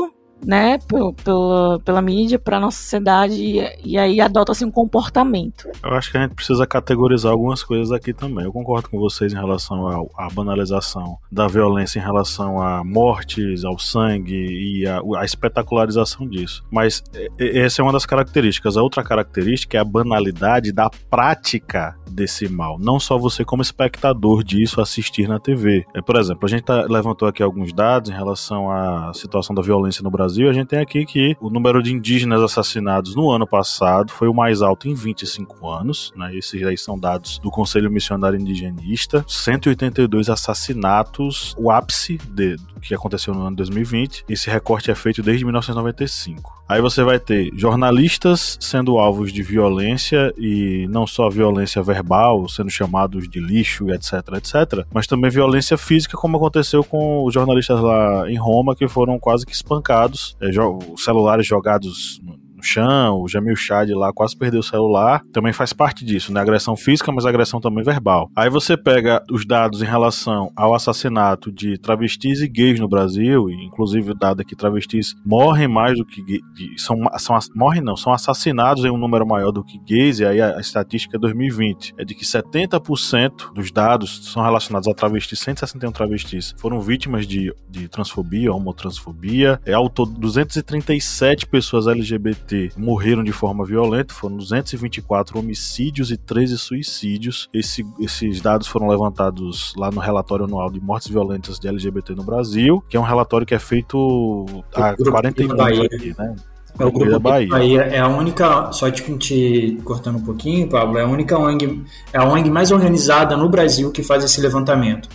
[0.45, 5.69] né, pelo, pela, pela mídia para nossa sociedade e, e aí adota-se um comportamento.
[5.83, 8.45] Eu acho que a gente precisa categorizar algumas coisas aqui também.
[8.45, 13.79] Eu concordo com vocês em relação à, banalização da violência em relação a mortes, ao
[13.79, 16.65] sangue e a, a espetacularização disso.
[16.71, 17.03] Mas
[17.39, 18.77] essa é uma das características.
[18.77, 22.79] A outra característica é a banalidade da prática desse mal.
[22.79, 25.85] Não só você como espectador disso assistir na TV.
[25.95, 29.63] É, por exemplo, a gente tá- levantou aqui alguns dados em relação à situação da
[29.63, 30.34] violência no Brasil.
[30.43, 34.35] A gente tem aqui que o número de indígenas assassinados no ano passado foi o
[34.35, 36.13] mais alto em 25 anos.
[36.17, 36.37] Né?
[36.37, 39.25] Esses aí são dados do Conselho Missionário Indigenista.
[39.29, 44.25] 182 assassinatos, o ápice de, que aconteceu no ano de 2020.
[44.29, 46.65] Esse recorte é feito desde 1995.
[46.67, 52.71] Aí você vai ter jornalistas sendo alvos de violência e não só violência verbal, sendo
[52.71, 58.31] chamados de lixo etc, etc, mas também violência física, como aconteceu com os jornalistas lá
[58.31, 62.21] em Roma que foram quase que espancados, é, jo- celulares jogados
[62.65, 66.41] chão, o Jamil Chad lá quase perdeu o celular, também faz parte disso, né?
[66.41, 68.31] Agressão física, mas agressão também verbal.
[68.37, 73.49] Aí você pega os dados em relação ao assassinato de travestis e gays no Brasil,
[73.51, 77.39] e inclusive o dado é que travestis morrem mais do que gay- de- são, são
[77.55, 80.61] morrem não, são assassinados em um número maior do que gays, e aí a, a
[80.61, 86.55] estatística é 2020 é de que 70% dos dados são relacionados a travestis, 161 travestis
[86.59, 93.65] foram vítimas de, de transfobia, homotransfobia, é ao todo 237 pessoas LGBT morreram de forma
[93.65, 97.49] violenta, foram 224 homicídios e 13 suicídios.
[97.53, 102.23] Esse- esses dados foram levantados lá no relatório anual de mortes violentas de LGBT no
[102.25, 105.81] Brasil, que é um relatório que é feito há Grupo 41 da Bahia.
[105.81, 106.37] anos aqui, né?
[106.77, 107.49] É o Grupo da Bahia.
[107.49, 107.81] Bahia.
[107.83, 112.19] É a única, só te, te cortando um pouquinho, Pablo, é a única ONG, é
[112.19, 115.09] a ONG mais organizada no Brasil que faz esse levantamento.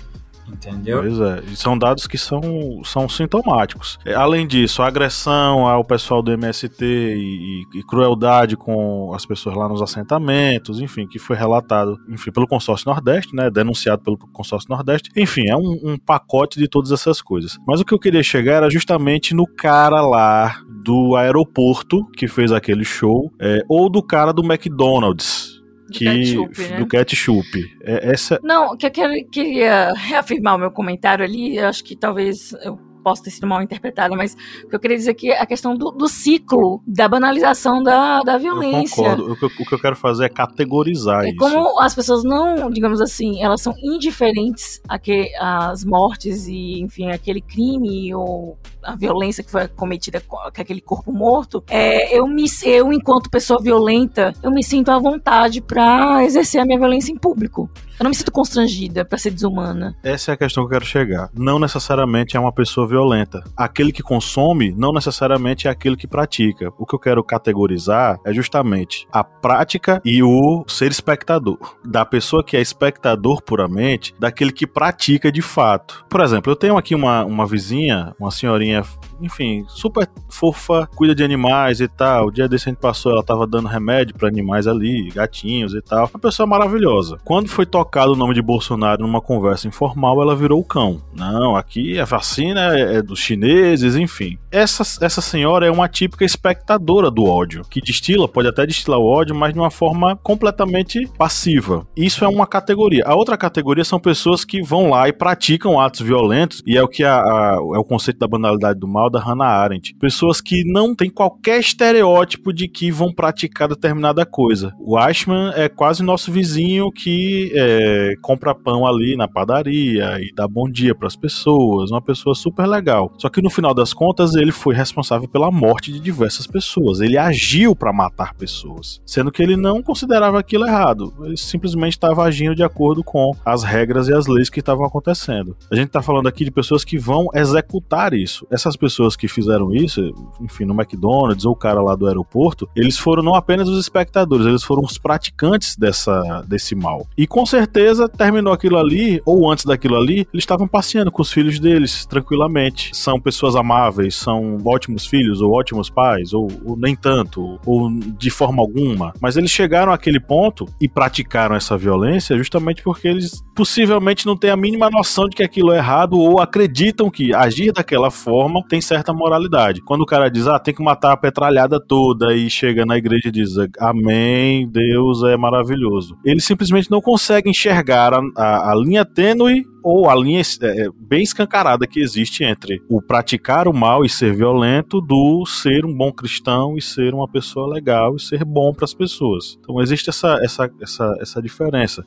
[0.51, 0.99] Entendeu?
[1.01, 2.41] Pois é, e são dados que são,
[2.83, 3.97] são sintomáticos.
[4.05, 9.25] É, Além disso, a agressão ao pessoal do MST e, e- e crueldade com as
[9.25, 14.17] pessoas lá nos assentamentos, enfim, que foi relatado enfim, pelo Consórcio Nordeste, né, denunciado pelo
[14.17, 15.09] Consórcio Nordeste.
[15.15, 17.57] Enfim, é um, um pacote de todas essas coisas.
[17.67, 22.51] Mas o que eu queria chegar era justamente no cara lá do aeroporto que fez
[22.51, 25.48] aquele show, é, ou do cara do McDonald's.
[25.89, 26.77] Do Que, ketchup, né?
[26.77, 27.77] do ketchup.
[27.81, 28.91] É, essa, Não, que eu
[29.31, 32.77] queria reafirmar o meu comentário ali, acho que talvez eu
[33.09, 35.75] possa ter sido mal interpretada, mas o que eu queria dizer aqui é a questão
[35.75, 38.95] do, do ciclo da banalização da, da eu violência.
[39.03, 39.31] concordo.
[39.31, 41.37] O que, eu- o que eu quero fazer é categorizar É isso.
[41.37, 47.09] como as pessoas não, digamos assim, elas são indiferentes a que as mortes e, enfim,
[47.11, 51.63] aquele crime ou a violência que foi cometida com aquele corpo morto.
[51.69, 56.65] É, eu me, eu enquanto pessoa violenta, eu me sinto à vontade pra exercer a
[56.65, 57.69] minha violência em público.
[57.99, 59.93] Eu não me sinto constrangida pra ser desumana.
[60.01, 61.29] Essa é a questão que eu quero chegar.
[61.33, 63.43] Não necessariamente é uma pessoa violenta.
[63.57, 66.71] Aquele que consome não necessariamente é aquele que pratica.
[66.77, 71.57] O que eu quero categorizar é justamente a prática e o ser espectador.
[71.85, 76.05] Da pessoa que é espectador puramente, daquele que pratica de fato.
[76.09, 78.81] Por exemplo, eu tenho aqui uma, uma vizinha, uma senhorinha,
[79.21, 82.27] enfim, super fofa, cuida de animais e tal.
[82.27, 85.81] O dia desse a gente passou, ela tava dando remédio para animais ali, gatinhos e
[85.81, 86.09] tal.
[86.13, 87.17] Uma pessoa maravilhosa.
[87.23, 91.01] Quando foi tocado o nome de Bolsonaro numa conversa informal, ela virou o cão.
[91.13, 94.37] Não, aqui a vacina é é dos chineses, enfim.
[94.51, 99.05] Essa, essa senhora é uma típica espectadora do ódio, que destila, pode até destilar o
[99.05, 101.85] ódio, mas de uma forma completamente passiva.
[101.95, 103.03] Isso é uma categoria.
[103.05, 106.87] A outra categoria são pessoas que vão lá e praticam atos violentos, e é o
[106.87, 109.95] que a, a, é o conceito da banalidade do mal da Hannah Arendt.
[109.99, 114.73] Pessoas que não têm qualquer estereótipo de que vão praticar determinada coisa.
[114.79, 120.47] O Ashman é quase nosso vizinho que é, compra pão ali na padaria e dá
[120.47, 123.11] bom dia para as pessoas, uma pessoa super legal.
[123.17, 126.99] Só que no final das contas ele foi responsável pela morte de diversas pessoas.
[126.99, 131.13] Ele agiu para matar pessoas, sendo que ele não considerava aquilo errado.
[131.21, 135.55] Ele simplesmente estava agindo de acordo com as regras e as leis que estavam acontecendo.
[135.71, 138.45] A gente está falando aqui de pessoas que vão executar isso.
[138.49, 142.97] Essas pessoas que fizeram isso, enfim, no McDonald's ou o cara lá do aeroporto, eles
[142.97, 147.07] foram não apenas os espectadores, eles foram os praticantes dessa, desse mal.
[147.17, 151.31] E com certeza terminou aquilo ali, ou antes daquilo ali, eles estavam passeando com os
[151.31, 152.95] filhos deles tranquilamente.
[152.95, 158.29] São pessoas amáveis, são ótimos filhos, ou ótimos pais, ou, ou nem tanto, ou de
[158.29, 159.13] forma alguma.
[159.19, 164.51] Mas eles chegaram àquele ponto e praticaram essa violência justamente porque eles possivelmente não têm
[164.51, 168.79] a mínima noção de que aquilo é errado ou acreditam que agir daquela forma tem
[168.79, 169.81] certa moralidade.
[169.81, 173.29] Quando o cara diz, ah, tem que matar a petralhada toda e chega na igreja
[173.29, 176.15] e diz, amém, Deus é maravilhoso.
[176.23, 180.89] Eles simplesmente não conseguem enxergar a, a, a linha tênue ou a linha é, é,
[180.95, 185.93] bem escancarada que existe entre o praticar o mal e ser violento do ser um
[185.93, 189.57] bom cristão e ser uma pessoa legal e ser bom para as pessoas.
[189.59, 192.05] Então existe essa, essa, essa, essa diferença.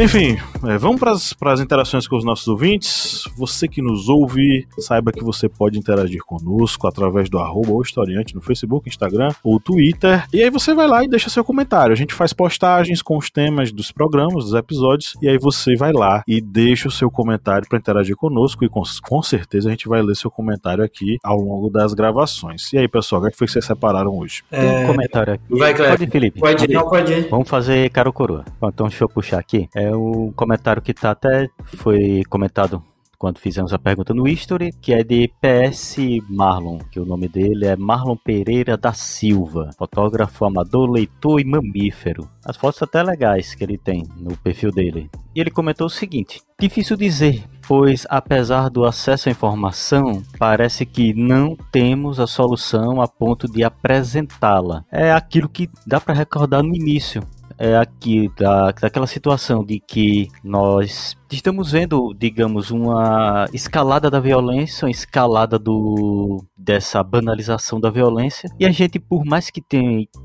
[0.00, 3.24] Enfim, é, vamos para as interações com os nossos ouvintes.
[3.36, 8.34] Você que nos ouve, saiba que você pode interagir conosco através do arroba ou historiante
[8.34, 10.26] no Facebook, Instagram ou Twitter.
[10.32, 11.92] E aí você vai lá e deixa seu comentário.
[11.92, 15.92] A gente faz postagens com os temas dos programas, dos episódios, e aí você vai
[15.92, 18.64] lá e deixa o seu comentário para interagir conosco.
[18.64, 22.72] E com, com certeza a gente vai ler seu comentário aqui ao longo das gravações.
[22.72, 24.42] E aí, pessoal, o que é foi que vocês separaram hoje?
[24.50, 24.60] É...
[24.60, 25.44] Tem um comentário aqui.
[25.50, 25.98] Vai, Cleber.
[25.98, 26.40] Pode, Felipe.
[26.40, 27.28] Pode ir, não pode ir.
[27.28, 28.46] Vamos fazer caro coroa.
[28.62, 29.68] Então, deixa eu puxar aqui.
[29.74, 32.82] É o comentário que tá até foi comentado
[33.20, 37.66] quando fizemos a pergunta no History, que é de PS Marlon, que o nome dele
[37.66, 42.26] é Marlon Pereira da Silva, fotógrafo amador, leitor e mamífero.
[42.42, 45.10] As fotos até legais que ele tem no perfil dele.
[45.34, 51.12] E ele comentou o seguinte: difícil dizer, pois apesar do acesso à informação, parece que
[51.12, 54.82] não temos a solução a ponto de apresentá-la.
[54.90, 57.22] É aquilo que dá para recordar no início
[57.60, 64.86] é aqui da, daquela situação de que nós estamos vendo, digamos, uma escalada da violência,
[64.86, 68.48] uma escalada do dessa banalização da violência.
[68.58, 69.62] E a gente, por mais que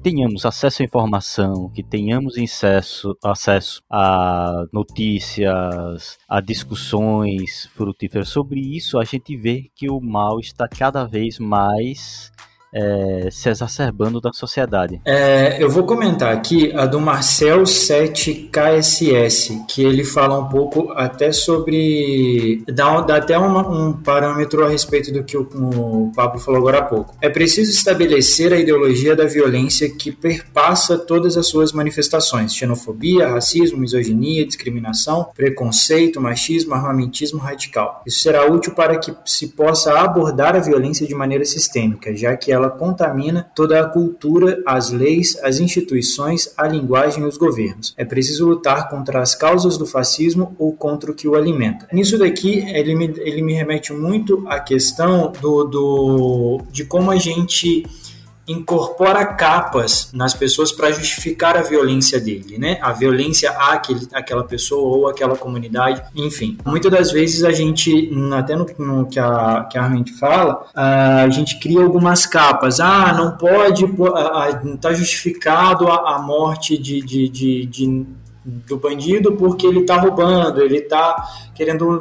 [0.01, 8.97] tenhamos acesso à informação, que tenhamos acesso, acesso a notícias, a discussões frutíferas sobre isso,
[8.97, 12.31] a gente vê que o mal está cada vez mais
[12.75, 14.99] é, se exacerbando da sociedade.
[15.05, 21.31] É, eu vou comentar aqui a do Marcel 7KSS, que ele fala um pouco até
[21.31, 22.61] sobre.
[22.67, 26.79] dá, dá até uma, um parâmetro a respeito do que o, o Pablo falou agora
[26.79, 27.15] há pouco.
[27.21, 33.77] É preciso estabelecer a ideologia da violência que perpassa todas as suas manifestações: xenofobia, racismo,
[33.77, 38.03] misoginia, discriminação, preconceito, machismo, armamentismo radical.
[38.05, 42.51] Isso será útil para que se possa abordar a violência de maneira sistêmica, já que
[42.51, 47.93] ela ela contamina toda a cultura, as leis, as instituições, a linguagem e os governos.
[47.95, 51.87] É preciso lutar contra as causas do fascismo ou contra o que o alimenta.
[51.93, 57.17] Nisso daqui, ele me, ele me remete muito à questão do, do de como a
[57.17, 57.85] gente
[58.47, 62.77] incorpora capas nas pessoas para justificar a violência dele, né?
[62.81, 66.57] A violência àquele, àquela pessoa ou àquela comunidade, enfim.
[66.65, 71.27] Muitas das vezes a gente, até no, no que a que a Armin fala, a
[71.29, 72.79] gente cria algumas capas.
[72.79, 73.85] Ah, não pode,
[74.73, 78.05] está justificado a, a morte de, de, de, de
[78.45, 81.15] do bandido porque ele está roubando, ele está
[81.55, 81.99] querendo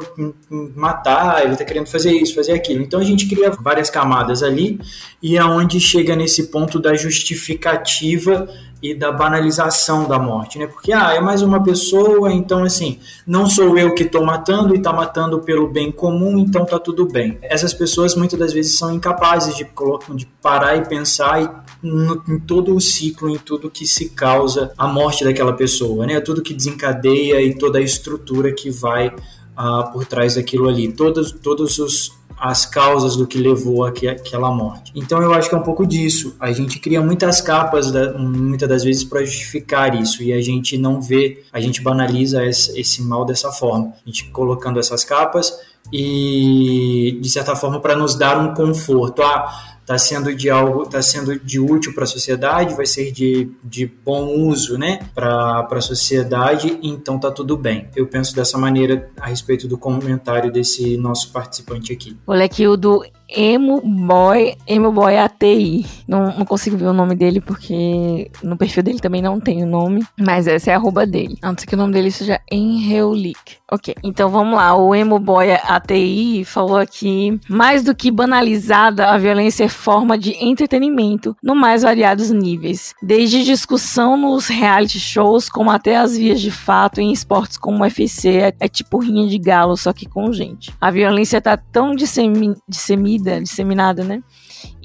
[0.75, 2.83] matar, ele está querendo fazer isso, fazer aquilo.
[2.83, 4.79] Então a gente cria várias camadas ali
[5.21, 8.47] e é onde chega nesse ponto da justificativa
[8.81, 10.67] e da banalização da morte, né?
[10.67, 14.77] Porque ah, é mais uma pessoa, então assim, não sou eu que estou matando e
[14.77, 17.37] está matando pelo bem comum, então tá tudo bem.
[17.41, 19.67] Essas pessoas muitas das vezes são incapazes de,
[20.15, 21.49] de parar e pensar e
[21.81, 26.19] no, em todo o ciclo, em tudo que se causa a morte daquela pessoa, né?
[26.19, 30.91] Tudo que desencadeia e toda a estrutura que vai uh, por trás daquilo ali.
[30.91, 34.91] Todos, todos os as causas do que levou àquela morte.
[34.95, 36.35] Então eu acho que é um pouco disso.
[36.39, 41.01] A gente cria muitas capas, muitas das vezes, para justificar isso, e a gente não
[41.01, 43.93] vê, a gente banaliza esse, esse mal dessa forma.
[44.05, 45.53] A gente colocando essas capas
[45.91, 49.21] e, de certa forma, para nos dar um conforto.
[49.21, 53.51] Ah, está sendo de algo, está sendo de útil para a sociedade, vai ser de,
[53.63, 57.87] de bom uso, né, para a sociedade, então tá tudo bem.
[57.95, 62.17] Eu penso dessa maneira a respeito do comentário desse nosso participante aqui.
[62.27, 65.85] Aqui o do Emo Boy, Emo Boy ATI.
[66.07, 69.67] Não, não consigo ver o nome dele porque no perfil dele também não tem o
[69.67, 71.37] nome, mas essa é a arroba dele.
[71.41, 73.57] A não ser que o nome dele seja Enreulik.
[73.71, 74.75] Ok, então vamos lá.
[74.75, 80.31] O Emo Boy ATI falou aqui: mais do que banalizada, a violência é forma de
[80.43, 86.51] entretenimento no mais variados níveis, desde discussão nos reality shows, como até as vias de
[86.51, 90.31] fato em esportes como o UFC, é, é tipo rinha de galo, só que com
[90.31, 90.73] gente.
[90.79, 94.23] A violência tá tão disseminada disseminada, disseminada, né?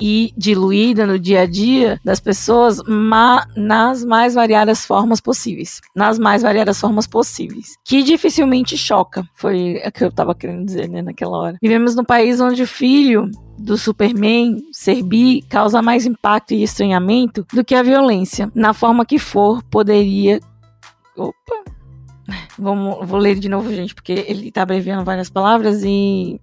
[0.01, 5.81] E diluída no dia a dia das pessoas ma nas mais variadas formas possíveis.
[5.95, 7.76] Nas mais variadas formas possíveis.
[7.85, 9.24] Que dificilmente choca.
[9.35, 11.59] Foi o que eu estava querendo dizer, né, naquela hora.
[11.62, 17.47] Vivemos num país onde o filho do Superman ser bi causa mais impacto e estranhamento
[17.53, 18.51] do que a violência.
[18.55, 20.41] Na forma que for, poderia.
[21.16, 21.70] Opa!
[22.59, 26.41] Vamos, vou ler de novo, gente, porque ele tá abreviando várias palavras e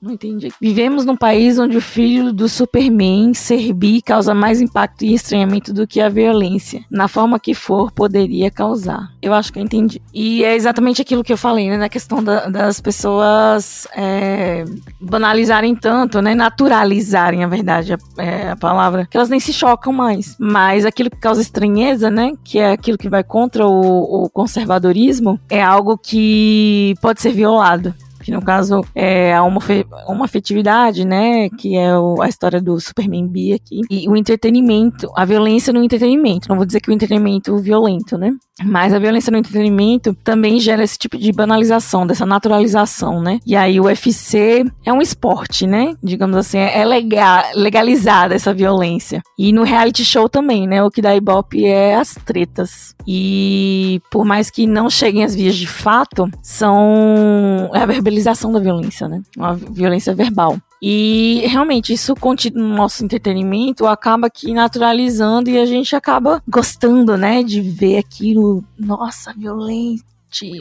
[0.00, 0.52] não entendi.
[0.60, 5.72] Vivemos num país onde o filho do Superman ser bi causa mais impacto e estranhamento
[5.72, 9.12] do que a violência, na forma que for, poderia causar.
[9.22, 10.00] Eu acho que eu entendi.
[10.12, 11.76] E é exatamente aquilo que eu falei, né?
[11.76, 14.64] Na questão da, das pessoas é,
[15.00, 16.34] banalizarem tanto, né?
[16.34, 20.36] Naturalizarem, a verdade, é a palavra, que elas nem se chocam mais.
[20.38, 22.32] Mas aquilo que causa estranheza, né?
[22.44, 27.94] Que é aquilo que vai contra o, o conservadorismo, é algo que pode ser violado
[28.30, 33.26] que no caso é a uma afetividade, né, que é o, a história do Superman
[33.26, 37.56] B aqui, e o entretenimento, a violência no entretenimento, não vou dizer que o entretenimento
[37.58, 38.32] violento, né,
[38.64, 43.56] mas a violência no entretenimento também gera esse tipo de banalização, dessa naturalização, né, e
[43.56, 49.52] aí o UFC é um esporte, né, digamos assim, é legal, legalizada essa violência, e
[49.52, 54.50] no reality show também, né, o que dá ibope é as tretas, e por mais
[54.50, 59.22] que não cheguem às vias de fato, são é a verbalização da violência, né?
[59.36, 60.56] Uma violência verbal.
[60.82, 62.14] E realmente isso
[62.54, 68.64] no nosso entretenimento acaba aqui naturalizando e a gente acaba gostando, né, de ver aquilo,
[68.78, 70.08] nossa, violência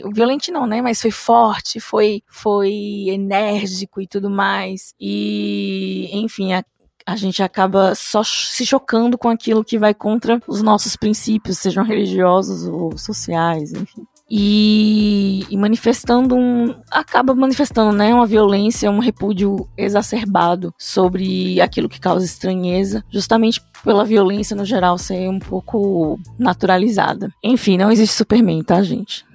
[0.03, 0.81] o violente não, né?
[0.81, 2.73] Mas foi forte, foi, foi
[3.07, 4.95] enérgico e tudo mais.
[4.99, 6.65] E, enfim, a,
[7.05, 11.83] a gente acaba só se chocando com aquilo que vai contra os nossos princípios, sejam
[11.83, 16.75] religiosos ou sociais, enfim e, e, manifestando um.
[16.91, 24.05] acaba manifestando né, uma violência, um repúdio exacerbado sobre aquilo que causa estranheza, justamente pela
[24.05, 27.33] violência no geral ser um pouco naturalizada.
[27.43, 29.25] Enfim, não existe Superman, tá, gente?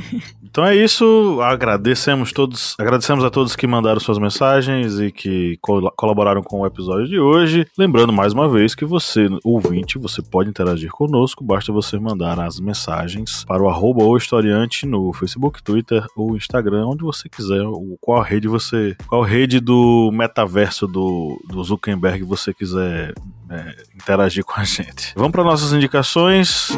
[0.54, 1.40] Então é isso.
[1.42, 6.66] Agradecemos todos, agradecemos a todos que mandaram suas mensagens e que col colaboraram com o
[6.66, 7.66] episódio de hoje.
[7.76, 12.60] Lembrando mais uma vez que você, ouvinte, você pode interagir conosco, basta você mandar as
[12.60, 17.64] mensagens para o arroba ou historiante no Facebook, Twitter ou Instagram, onde você quiser,
[18.00, 23.12] qual rede você, qual rede do metaverso do, do Zuckerberg você quiser
[23.50, 25.14] é, interagir com a gente.
[25.16, 26.70] Vamos para nossas indicações.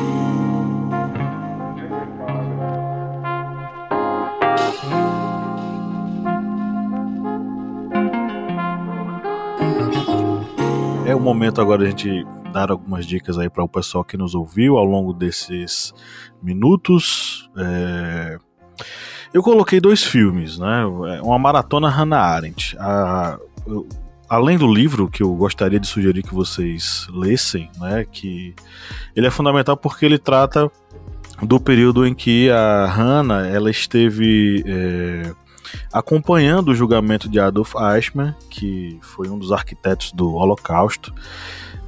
[11.07, 14.17] É o momento agora de a gente dar algumas dicas aí para o pessoal que
[14.17, 15.95] nos ouviu ao longo desses
[16.43, 17.49] minutos.
[17.57, 18.37] É...
[19.33, 20.83] Eu coloquei dois filmes, né?
[21.17, 22.77] É uma maratona Hannah Arendt.
[22.81, 23.39] A...
[24.29, 28.05] Além do livro que eu gostaria de sugerir que vocês lessem, né?
[28.11, 28.53] Que
[29.15, 30.69] ele é fundamental porque ele trata
[31.41, 35.46] do período em que a Hannah ela esteve é
[35.93, 41.13] acompanhando o julgamento de Adolf Eichmann, que foi um dos arquitetos do Holocausto.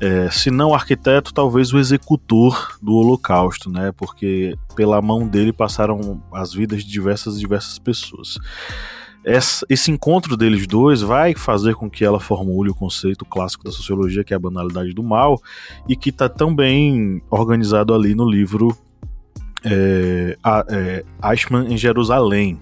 [0.01, 3.93] É, se não o arquiteto, talvez o executor do Holocausto, né?
[3.97, 8.39] Porque pela mão dele passaram as vidas de diversas diversas pessoas.
[9.68, 14.24] Esse encontro deles dois vai fazer com que ela formule o conceito clássico da sociologia,
[14.24, 15.43] que é a banalidade do mal,
[15.89, 18.74] e que está tão bem organizado ali no livro
[19.64, 20.39] é,
[20.70, 22.61] é, Eichmann em Jerusalém,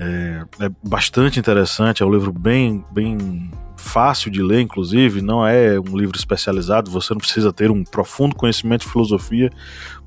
[0.00, 5.78] é, é, bastante interessante, é um livro bem, bem fácil de ler, inclusive, não é
[5.78, 9.50] um livro especializado, você não precisa ter um profundo conhecimento de filosofia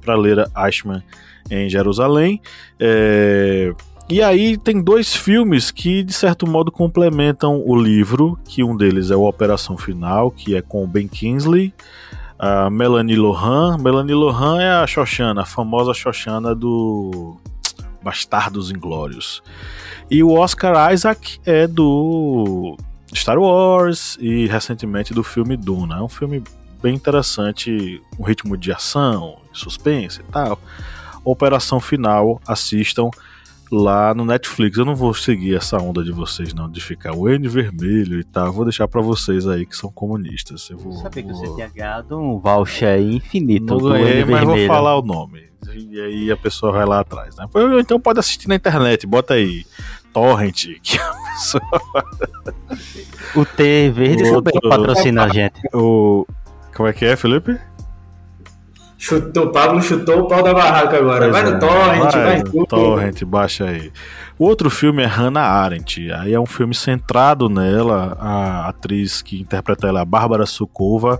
[0.01, 1.03] para ler Eichmann
[1.49, 2.41] em Jerusalém.
[2.79, 3.73] É,
[4.09, 9.11] E aí tem dois filmes que, de certo modo, complementam o livro, que um deles
[9.11, 11.73] é o Operação Final, que é com o Ben Kingsley,
[12.39, 13.77] a Melanie Lohan.
[13.77, 17.37] Melanie Lohan é a Xoxana, a famosa Xoxana do
[18.03, 19.41] Bastardos Inglórios.
[20.09, 22.77] E o Oscar Isaac é do
[23.13, 25.97] Star Wars e recentemente do filme Duna.
[25.97, 26.43] É um filme
[26.81, 30.59] bem interessante, um ritmo de ação, suspense e tal.
[31.23, 33.09] Operação Final, assistam
[33.71, 34.77] lá no Netflix.
[34.77, 38.23] Eu não vou seguir essa onda de vocês, não, de ficar o N vermelho e
[38.23, 38.51] tal.
[38.51, 40.69] Vou deixar para vocês aí que são comunistas.
[40.69, 41.37] Eu vou, Sabia que vou...
[41.37, 43.77] você tinha ganhado um voucher infinito.
[43.77, 45.49] Não ganhei, mas vou falar o nome.
[45.73, 47.45] E aí a pessoa vai lá atrás, né?
[47.79, 49.65] Então pode assistir na internet, bota aí.
[50.11, 51.63] Torrent, que a pessoa.
[53.33, 55.61] O T verde também patrocina a gente.
[55.73, 56.27] O...
[56.75, 57.57] Como é que é, Felipe?
[59.01, 61.27] Chutou, Pablo chutou o pau da barraca agora.
[61.27, 63.91] Pois vai é, no Torrent, vai, vai no Torrent, baixa aí.
[64.37, 66.11] O outro filme é Hannah Arendt.
[66.11, 68.15] Aí é um filme centrado nela.
[68.19, 71.19] A atriz que interpreta ela é a Bárbara Sukova.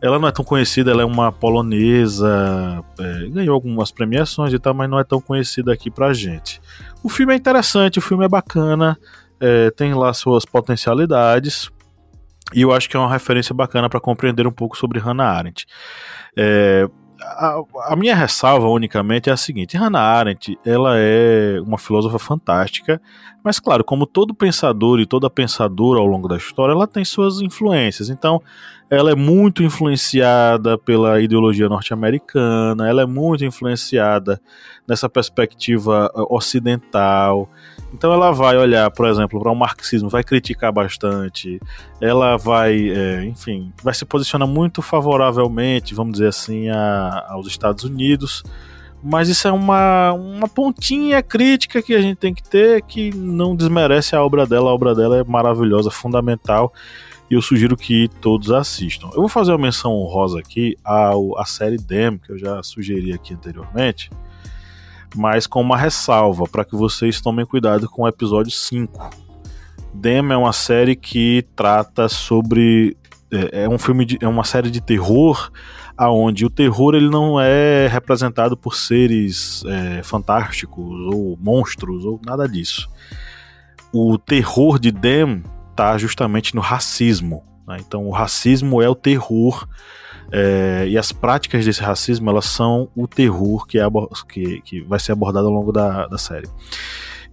[0.00, 2.84] Ela não é tão conhecida, ela é uma polonesa.
[2.96, 6.60] É, ganhou algumas premiações e tal, mas não é tão conhecida aqui pra gente.
[7.02, 8.96] O filme é interessante, o filme é bacana.
[9.40, 11.68] É, tem lá suas potencialidades.
[12.54, 15.66] E eu acho que é uma referência bacana para compreender um pouco sobre Hannah Arendt.
[16.36, 16.88] É,
[17.20, 23.00] a, a, minha ressalva unicamente é a seguinte: Hannah Arendt ela é uma filósofa fantástica,
[23.44, 27.40] mas claro, como todo pensador e toda pensadora ao longo da história, ela tem suas
[27.40, 28.08] influências.
[28.08, 28.42] Então,
[28.90, 34.40] ela é muito influenciada pela ideologia norte-americana, ela é muito influenciada
[34.86, 37.48] nessa perspectiva uh, ocidental.
[37.92, 41.60] Então ela vai olhar, por exemplo, para o marxismo, vai criticar bastante,
[42.00, 47.84] ela vai, é, enfim, vai se posicionar muito favoravelmente, vamos dizer assim, a, aos Estados
[47.84, 48.42] Unidos.
[49.04, 53.56] Mas isso é uma, uma pontinha crítica que a gente tem que ter, que não
[53.56, 54.70] desmerece a obra dela.
[54.70, 56.72] A obra dela é maravilhosa, fundamental
[57.32, 59.08] e eu sugiro que todos assistam.
[59.14, 63.10] Eu vou fazer uma menção honrosa aqui ao, à série Dem, que eu já sugeri
[63.10, 64.10] aqui anteriormente,
[65.14, 69.10] mas com uma ressalva, para que vocês tomem cuidado com o episódio 5.
[69.94, 72.96] Dem é uma série que trata sobre.
[73.30, 75.50] É, é um filme de, é uma série de terror
[75.96, 82.48] aonde o terror ele não é representado por seres é, fantásticos ou monstros ou nada
[82.48, 82.88] disso.
[83.92, 87.44] O terror de Dem está justamente no racismo.
[87.66, 87.76] Né?
[87.80, 89.68] Então, o racismo é o terror
[90.32, 93.84] é, e as práticas desse racismo elas são o terror que, é,
[94.26, 96.48] que, que vai ser abordado ao longo da, da série.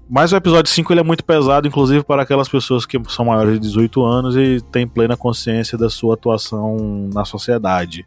[0.09, 3.53] Mas o episódio 5 ele é muito pesado, inclusive para aquelas pessoas que são maiores
[3.53, 8.05] de 18 anos e têm plena consciência da sua atuação na sociedade.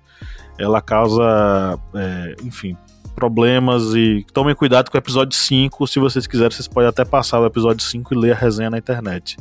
[0.58, 2.76] Ela causa, é, enfim,
[3.14, 5.86] problemas e tomem cuidado com o episódio 5.
[5.86, 8.78] Se vocês quiserem, vocês podem até passar o episódio 5 e ler a resenha na
[8.78, 9.38] internet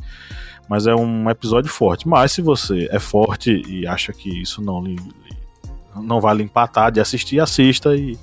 [0.70, 2.08] mas é um episódio forte.
[2.08, 4.96] Mas se você é forte e acha que isso não lhe,
[5.96, 8.18] não vale empatar de assistir, assista e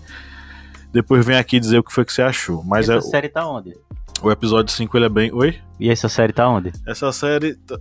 [0.93, 2.63] depois vem aqui dizer o que foi que você achou.
[2.65, 3.77] Mas essa é, série tá onde?
[4.23, 5.33] O episódio 5 ele é bem.
[5.33, 5.57] Oi?
[5.79, 6.73] E essa série tá onde?
[6.87, 7.55] Essa série.
[7.55, 7.79] Tá,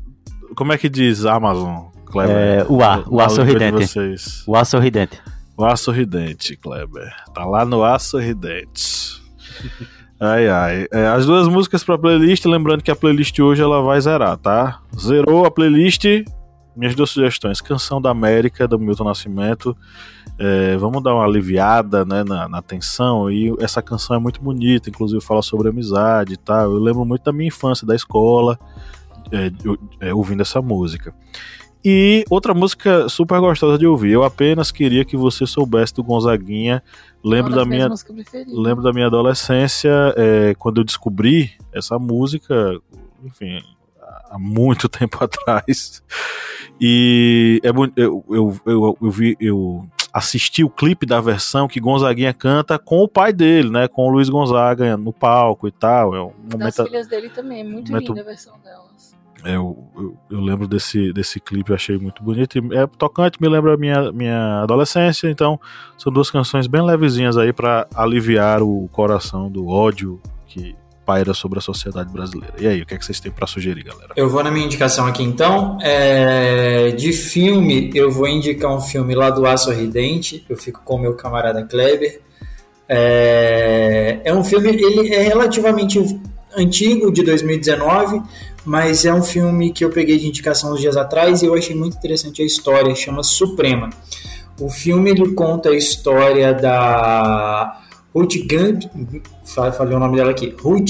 [0.56, 2.36] como é que diz Amazon, Kleber?
[2.36, 4.00] É, o A, o A Sorridente.
[4.46, 5.22] O A Sorridente.
[5.56, 7.14] O A Sorridente, Kleber.
[7.34, 9.22] Tá lá no A Sorridente.
[10.20, 10.88] Ai, ai.
[10.92, 14.80] É, as duas músicas pra playlist, lembrando que a playlist hoje ela vai zerar, tá?
[15.00, 16.06] Zerou a playlist.
[16.78, 19.76] Minhas duas sugestões: Canção da América, do Milton Nascimento.
[20.40, 23.32] É, vamos dar uma aliviada né, na, na, tensão.
[23.32, 26.72] E essa canção é muito bonita, inclusive fala sobre amizade e tal.
[26.72, 28.60] Eu lembro muito da minha infância, da escola,
[29.32, 29.52] é,
[30.08, 31.14] é, ouvindo essa música.
[31.84, 34.12] E outra música super gostosa de ouvir.
[34.12, 36.84] Eu apenas queria que você soubesse do Gonzaguinha.
[37.24, 37.90] Lembro da minha
[38.48, 42.80] lembro da minha adolescência é, quando eu descobri essa música,
[43.24, 43.60] enfim,
[44.30, 46.04] há muito tempo atrás.
[46.80, 52.34] E é, eu, eu, eu, eu, vi, eu assisti o clipe da versão que Gonzaguinha
[52.34, 53.88] canta com o pai dele, né?
[53.88, 56.16] Com o Luiz Gonzaga no palco e tal.
[56.16, 59.16] É um momento, das filhas dele também, é muito momento, linda a versão delas.
[59.44, 62.58] É, eu, eu, eu, lembro desse, desse clipe, eu achei muito bonito.
[62.58, 65.30] E é tocante, me lembra a minha, minha adolescência.
[65.30, 65.60] Então,
[65.98, 70.76] são duas canções bem levezinhas aí para aliviar o coração do ódio que
[71.08, 72.54] paira sobre a sociedade brasileira.
[72.60, 74.12] E aí, o que, é que vocês têm para sugerir, galera?
[74.18, 75.78] Eu vou na minha indicação aqui então.
[75.82, 76.92] É...
[76.92, 80.46] De filme, eu vou indicar um filme lá do Aço Ridente.
[80.50, 82.20] Eu fico com o meu camarada Kleber.
[82.90, 86.00] É, é um filme, ele é relativamente
[86.56, 88.22] antigo, de 2019,
[88.66, 91.76] mas é um filme que eu peguei de indicação uns dias atrás e eu achei
[91.76, 93.90] muito interessante a história, chama Suprema.
[94.60, 97.80] O filme ele conta a história da
[98.18, 98.90] Ruth Gimb,
[99.46, 100.90] falei o nome dela aqui, Ruth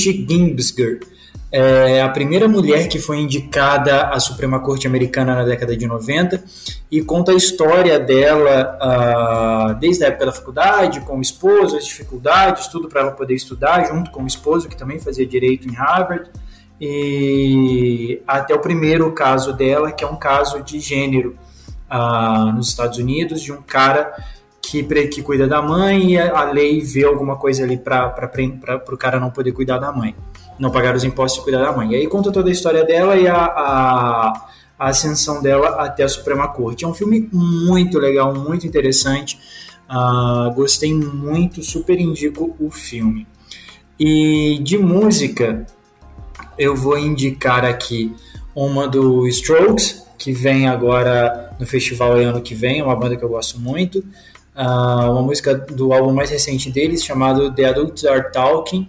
[1.52, 6.42] é a primeira mulher que foi indicada à Suprema Corte Americana na década de 90
[6.90, 11.86] e conta a história dela uh, desde a época da faculdade, com o esposo, as
[11.86, 15.74] dificuldades, tudo para ela poder estudar, junto com o esposo, que também fazia direito em
[15.74, 16.30] Harvard,
[16.80, 21.38] e até o primeiro caso dela, que é um caso de gênero
[21.90, 24.14] uh, nos Estados Unidos, de um cara
[24.70, 28.14] que, que cuida da mãe e a lei vê alguma coisa ali para
[28.92, 30.16] o cara não poder cuidar da mãe
[30.60, 31.92] não pagar os impostos e cuidar da mãe.
[31.92, 34.50] E aí conta toda a história dela e a, a,
[34.80, 36.84] a, ascensão dela até a Suprema Corte.
[36.84, 39.40] É um filme muito legal, muito interessante.
[39.90, 43.28] Uh, gostei muito, super indico o filme.
[44.00, 45.66] E de música,
[46.58, 48.14] eu vou indicar aqui
[48.56, 53.24] uma do Strokes, que vem agora no festival ano que vem, é uma banda que
[53.24, 54.04] eu gosto muito.
[54.58, 58.88] Uh, uma música do álbum mais recente deles, chamado The Adults Are Talking,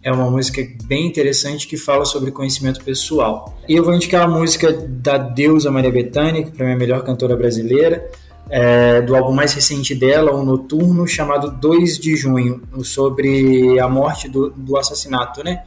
[0.00, 3.56] é uma música bem interessante que fala sobre conhecimento pessoal.
[3.68, 6.78] E eu vou indicar a música da deusa Maria Bethânia, que para mim é a
[6.78, 8.08] melhor cantora brasileira,
[8.48, 14.28] é, do álbum mais recente dela, o Noturno, chamado 2 de Junho, sobre a morte
[14.28, 15.64] do, do assassinato, né?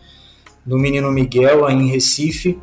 [0.66, 2.58] Do menino Miguel em Recife,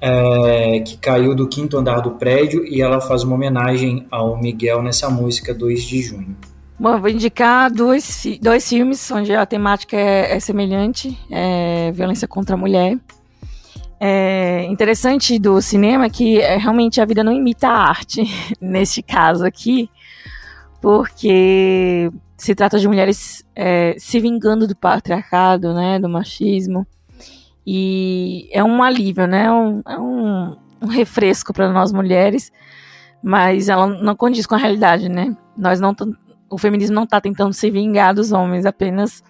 [0.00, 4.82] é, que caiu do quinto andar do prédio, e ela faz uma homenagem ao Miguel
[4.82, 6.36] nessa música 2 de Junho.
[6.78, 12.54] Bom, vou indicar dois, dois filmes onde a temática é, é semelhante, é violência contra
[12.54, 12.96] a mulher.
[14.00, 18.22] É interessante do cinema é que realmente a vida não imita a arte,
[18.62, 19.90] neste caso aqui,
[20.80, 26.86] porque se trata de mulheres é, se vingando do patriarcado, né, do machismo,
[27.70, 32.50] e é um alívio, né, é um, é um, um refresco para nós mulheres,
[33.22, 35.36] mas ela não condiz com a realidade, né?
[35.54, 35.94] Nós não
[36.48, 39.22] o feminismo não está tentando se vingar dos homens, apenas,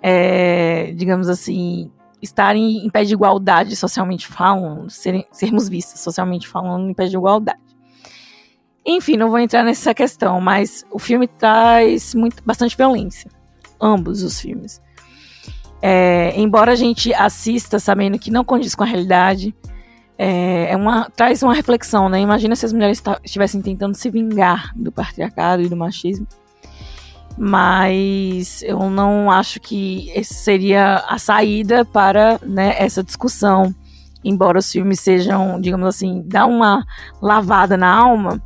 [0.00, 6.88] é, digamos assim, estarem em pé de igualdade socialmente falando, ser, sermos vistos socialmente falando
[6.88, 7.60] em pé de igualdade.
[8.86, 13.30] Enfim, não vou entrar nessa questão, mas o filme traz muito, bastante violência.
[13.78, 14.80] Ambos os filmes.
[15.82, 19.54] É, embora a gente assista sabendo que não condiz com a realidade,
[20.18, 22.20] é, é uma, traz uma reflexão, né?
[22.20, 26.26] Imagina se as mulheres estivessem tentando se vingar do patriarcado e do machismo
[27.36, 33.74] mas eu não acho que esse seria a saída para né, essa discussão.
[34.24, 36.84] Embora os filmes sejam, digamos assim, dá uma
[37.20, 38.42] lavada na alma,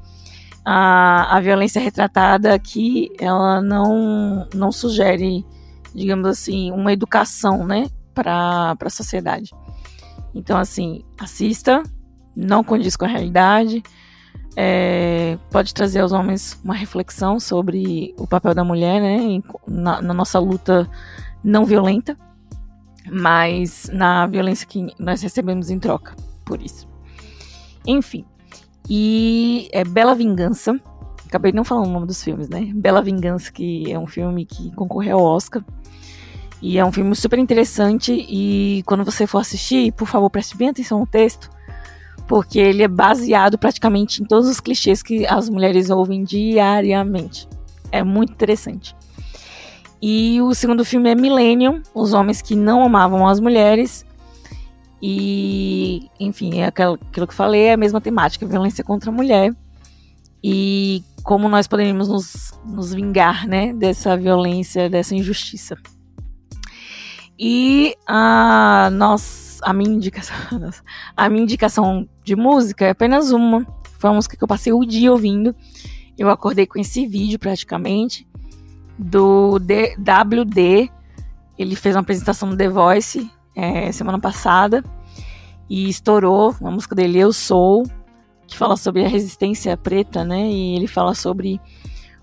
[0.65, 5.47] a, a violência retratada aqui, ela não, não sugere,
[5.95, 9.51] digamos assim, uma educação né, para a sociedade.
[10.35, 11.83] Então, assim, assista,
[12.35, 13.83] não condiz com a realidade,
[14.57, 20.15] é, pode trazer aos homens uma reflexão sobre o papel da mulher, né, na, na,
[20.15, 20.89] nossa luta
[21.43, 22.17] não violenta,
[23.11, 26.15] mas na violência que nós recebemos em troca
[26.45, 26.89] por isso.
[27.87, 28.25] Enfim,
[28.89, 30.79] e é Bela Vingança.
[31.27, 32.73] Acabei não falando o nome dos filmes, né?
[32.75, 35.65] Bela Vingança, que é um filme que concorreu ao Oscar.
[36.63, 38.13] E é um filme super interessante.
[38.13, 41.51] E quando você for assistir, por favor, preste bem atenção no texto
[42.31, 47.49] porque ele é baseado praticamente em todos os clichês que as mulheres ouvem diariamente.
[47.91, 48.95] É muito interessante.
[50.01, 54.07] E o segundo filme é Millennium, Os Homens que Não Amavam as Mulheres.
[55.03, 59.53] E, enfim, é aquilo, que falei, é a mesma temática, violência contra a mulher.
[60.41, 65.77] E como nós poderíamos nos, nos vingar, né, dessa violência, dessa injustiça.
[67.43, 70.37] E a nossa a minha indicação,
[71.17, 73.67] a minha indicação de música é apenas uma.
[73.99, 75.55] Foi uma música que eu passei o dia ouvindo.
[76.19, 78.29] Eu acordei com esse vídeo praticamente
[78.99, 80.91] do WD.
[81.59, 84.85] Ele fez uma apresentação no The Voice é, semana passada
[85.69, 87.85] e estourou a música dele Eu Sou,
[88.47, 90.51] que fala sobre a resistência preta, né?
[90.51, 91.61] E ele fala sobre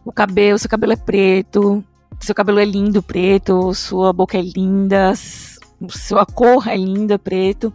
[0.05, 1.83] o cabelo, seu cabelo é preto,
[2.19, 5.13] seu cabelo é lindo preto, sua boca é linda,
[5.89, 7.73] sua cor é linda, preto.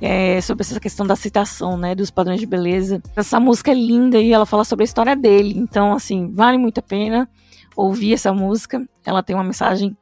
[0.00, 3.02] É, sobre essa questão da citação, né, dos padrões de beleza.
[3.14, 5.52] Essa música é linda e ela fala sobre a história dele.
[5.58, 7.28] Então, assim, vale muito a pena
[7.76, 8.88] ouvir essa música.
[9.04, 9.94] Ela tem uma mensagem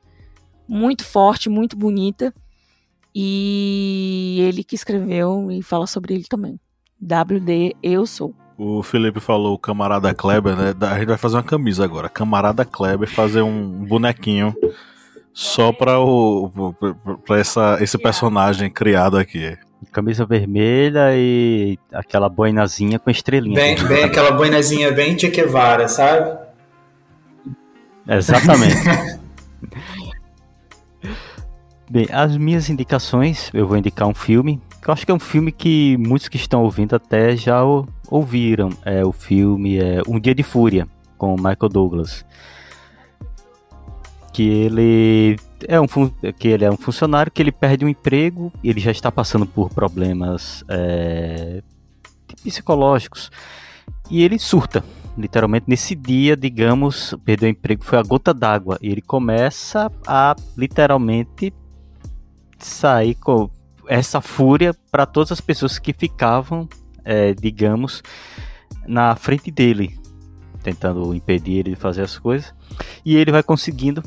[0.68, 2.32] muito forte, muito bonita.
[3.14, 6.60] E ele que escreveu e fala sobre ele também.
[7.00, 8.34] WD Eu Sou.
[8.58, 10.74] O Felipe falou camarada Kleber, né?
[10.80, 12.08] A gente vai fazer uma camisa agora.
[12.08, 14.52] Camarada Kleber fazer um bonequinho
[15.32, 16.74] só para o
[17.24, 19.56] para essa esse personagem criado aqui.
[19.92, 23.54] Camisa vermelha e aquela boinazinha com estrelinha.
[23.54, 26.36] Bem, bem aquela boinazinha bem Che Guevara, sabe?
[28.08, 28.74] Exatamente.
[31.90, 35.52] Bem, as minhas indicações, eu vou indicar um filme, eu acho que é um filme
[35.52, 37.60] que muitos que estão ouvindo até já
[38.10, 38.70] ouviram.
[38.84, 42.24] É o filme é Um Dia de Fúria, com Michael Douglas.
[44.32, 45.86] Que ele é um
[46.38, 49.68] que ele é um funcionário que ele perde um emprego, ele já está passando por
[49.70, 51.62] problemas é,
[52.42, 53.30] psicológicos
[54.10, 54.84] e ele surta.
[55.16, 60.36] Literalmente nesse dia, digamos, perdeu o emprego foi a gota d'água e ele começa a
[60.56, 61.52] literalmente
[62.58, 63.50] sair com
[63.88, 66.68] essa fúria para todas as pessoas que ficavam,
[67.04, 68.02] é, digamos,
[68.86, 69.98] na frente dele,
[70.62, 72.54] tentando impedir ele de fazer as coisas.
[73.04, 74.02] E ele vai conseguindo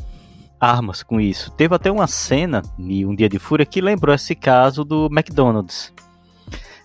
[0.59, 1.51] armas com isso.
[1.51, 5.91] Teve até uma cena em Um Dia de Fúria que lembrou esse caso do McDonald's.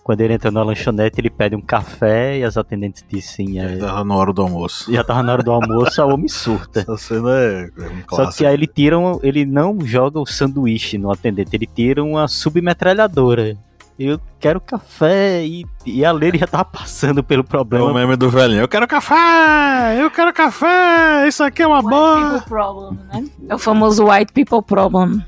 [0.07, 3.55] Quando ele entra na lanchonete, ele pede um café e as atendentes dizem.
[3.55, 4.89] Já é, tava na hora do almoço.
[4.89, 6.79] Já tava na hora do almoço, a homem surta.
[6.79, 10.25] Essa cena é, é um Só que aí ele tira um, ele não joga o
[10.25, 13.57] sanduíche no atendente, ele tira uma submetralhadora.
[13.99, 17.89] Eu quero café e, e a Leire já tava passando pelo problema.
[17.89, 18.61] É o meme do velhinho.
[18.61, 20.01] Eu quero café!
[20.01, 21.27] Eu quero café!
[21.27, 22.29] Isso aqui é uma White boa!
[22.29, 23.25] people problem, né?
[23.49, 25.21] É o famoso white people problem.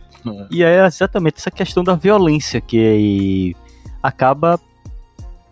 [0.49, 3.53] E é exatamente essa questão da violência que
[4.01, 4.57] acaba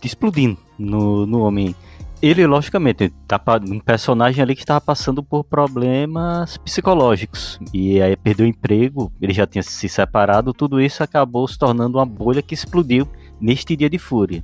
[0.04, 1.76] explodindo no, no homem.
[2.20, 3.40] Ele, logicamente, tá
[3.70, 7.60] um personagem ali que estava passando por problemas psicológicos.
[7.72, 12.00] E aí perdeu o emprego, ele já tinha se separado, tudo isso acabou se tornando
[12.00, 13.08] uma bolha que explodiu
[13.40, 14.44] neste dia de fúria.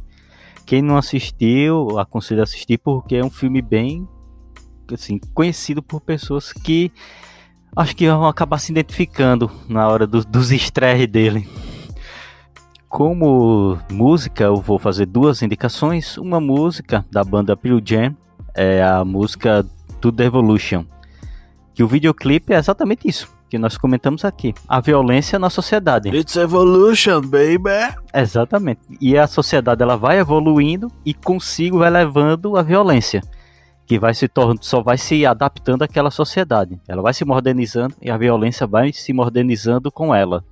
[0.66, 4.08] Quem não assistiu, aconselho a assistir porque é um filme bem
[4.92, 6.92] assim, conhecido por pessoas que
[7.76, 11.48] acho que vão acabar se identificando na hora do, dos estresses dele.
[12.94, 16.16] Como música, eu vou fazer duas indicações.
[16.16, 18.16] Uma música da banda Pearl Jam
[18.54, 19.66] é a música
[20.00, 20.86] To The Evolution.
[21.74, 24.54] Que o videoclipe é exatamente isso que nós comentamos aqui.
[24.68, 26.16] A violência na sociedade.
[26.16, 27.96] It's evolution, baby!
[28.14, 28.82] Exatamente.
[29.02, 33.22] E a sociedade ela vai evoluindo e consigo vai levando a violência.
[33.88, 36.80] Que vai se tornando, só vai se adaptando àquela sociedade.
[36.88, 40.44] Ela vai se modernizando e a violência vai se modernizando com ela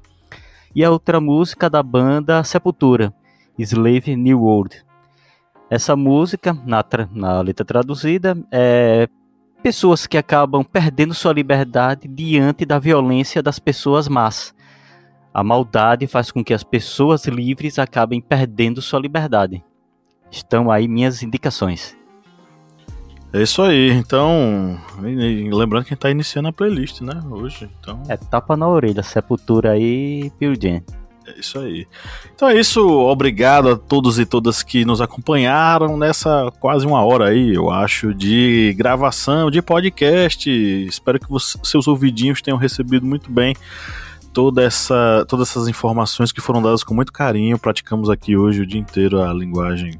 [0.75, 3.13] e a outra música da banda Sepultura,
[3.57, 4.83] Slave New World.
[5.69, 9.07] Essa música, na, na letra traduzida, é
[9.61, 14.55] pessoas que acabam perdendo sua liberdade diante da violência das pessoas más.
[15.33, 19.63] A maldade faz com que as pessoas livres acabem perdendo sua liberdade.
[20.29, 21.95] Estão aí minhas indicações.
[23.33, 24.77] É isso aí, então.
[24.99, 27.13] Lembrando que a gente tá iniciando a playlist, né?
[27.29, 27.69] Hoje.
[27.79, 28.03] Então...
[28.09, 30.81] É tapa na orelha, Sepultura aí e Pearl Jam.
[31.25, 31.87] É isso aí.
[32.35, 37.29] Então é isso, obrigado a todos e todas que nos acompanharam nessa quase uma hora
[37.29, 40.49] aí, eu acho, de gravação, de podcast.
[40.49, 43.55] Espero que você, seus ouvidinhos tenham recebido muito bem
[44.33, 47.57] toda essa, todas essas informações que foram dadas com muito carinho.
[47.57, 49.99] Praticamos aqui hoje o dia inteiro a linguagem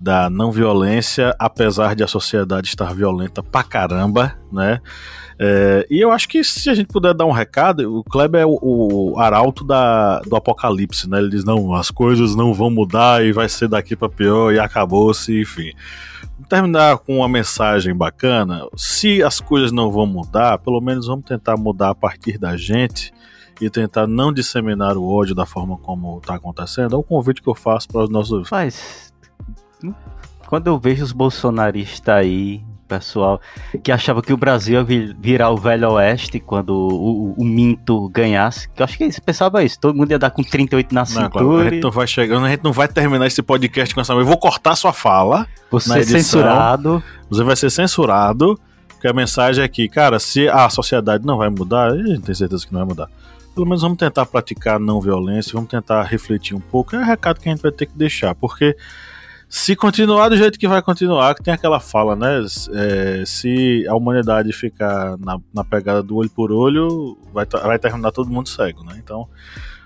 [0.00, 4.80] da não violência, apesar de a sociedade estar violenta pra caramba, né?
[5.38, 8.46] É, e eu acho que se a gente puder dar um recado, o Kleber é
[8.46, 11.18] o, o, arauto da, do apocalipse, né?
[11.18, 14.58] Ele diz: não, as coisas não vão mudar e vai ser daqui para pior e
[14.58, 15.72] acabou-se, enfim.
[16.34, 18.66] Vamos terminar com uma mensagem bacana.
[18.76, 23.12] Se as coisas não vão mudar, pelo menos vamos tentar mudar a partir da gente
[23.60, 26.94] e tentar não disseminar o ódio da forma como está acontecendo.
[26.94, 28.48] É um convite que eu faço para os nossos.
[28.48, 29.05] Faz
[30.46, 33.40] quando eu vejo os bolsonaristas aí, pessoal,
[33.82, 38.08] que achava que o Brasil ia virar o Velho Oeste quando o, o, o Minto
[38.08, 41.04] ganhasse, que eu acho que eles pensavam isso, todo mundo ia dar com 38 na
[41.04, 41.24] cintura.
[41.24, 44.00] Não, claro, a gente não vai chegando, a gente não vai terminar esse podcast com
[44.00, 44.12] essa.
[44.12, 45.46] Eu vou cortar sua fala.
[45.70, 47.02] Você na edição, censurado.
[47.28, 48.58] Você vai ser censurado.
[48.88, 52.34] Porque a mensagem é que, cara, se a sociedade não vai mudar, a gente tem
[52.34, 53.10] certeza que não vai mudar.
[53.54, 56.96] Pelo menos vamos tentar praticar não violência, vamos tentar refletir um pouco.
[56.96, 58.74] É o recado que a gente vai ter que deixar, porque
[59.48, 62.44] se continuar do jeito que vai continuar, que tem aquela fala, né?
[62.72, 68.10] É, se a humanidade ficar na, na, pegada do olho por olho, vai, vai terminar
[68.10, 68.94] todo mundo cego, né?
[68.98, 69.28] Então,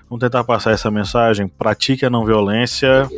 [0.09, 1.47] vamos tentar passar essa mensagem.
[1.47, 3.09] Pratique a não violência,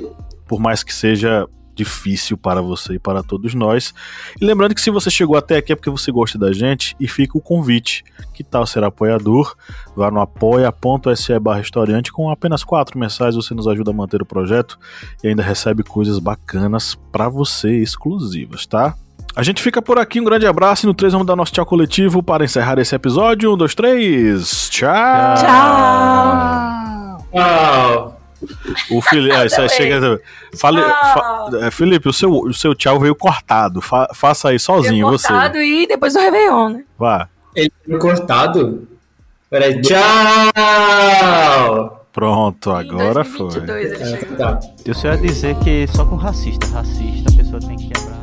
[0.47, 3.95] por mais que seja difícil para você e para todos nós.
[4.41, 7.09] E lembrando que se você chegou até aqui é porque você gosta da gente e
[7.09, 8.05] fica o convite.
[8.35, 9.55] Que tal ser apoiador?
[9.97, 14.27] Vá no apoia.se barra historiante com apenas quatro mensais você nos ajuda a manter o
[14.27, 14.79] projeto
[15.23, 18.95] e ainda recebe coisas bacanas para você exclusivas, tá?
[19.35, 21.65] A gente fica por aqui, um grande abraço e no 3 vamos dar nosso tchau
[21.65, 23.55] coletivo para encerrar esse episódio.
[23.55, 24.69] Um, dois, três.
[24.69, 25.37] Tchau!
[25.37, 26.53] Tchau!
[27.33, 28.22] Tchau!
[28.91, 30.21] O Felipe, ah, isso chega.
[30.57, 33.81] Fale, fa, é, Felipe, o seu, o seu tchau veio cortado.
[33.81, 35.65] Fa, faça aí sozinho, veio cortado você.
[35.65, 36.85] e depois do Réveillon, né?
[36.99, 37.29] Vá.
[37.55, 38.89] Ele foi cortado?
[39.51, 40.03] Peraí, tchau!
[42.13, 44.07] Pronto, agora 2022 foi.
[44.07, 44.61] ele Ah, tá.
[44.85, 48.22] Eu só ia dizer que só com racista, racista, a pessoa tem que quebrar.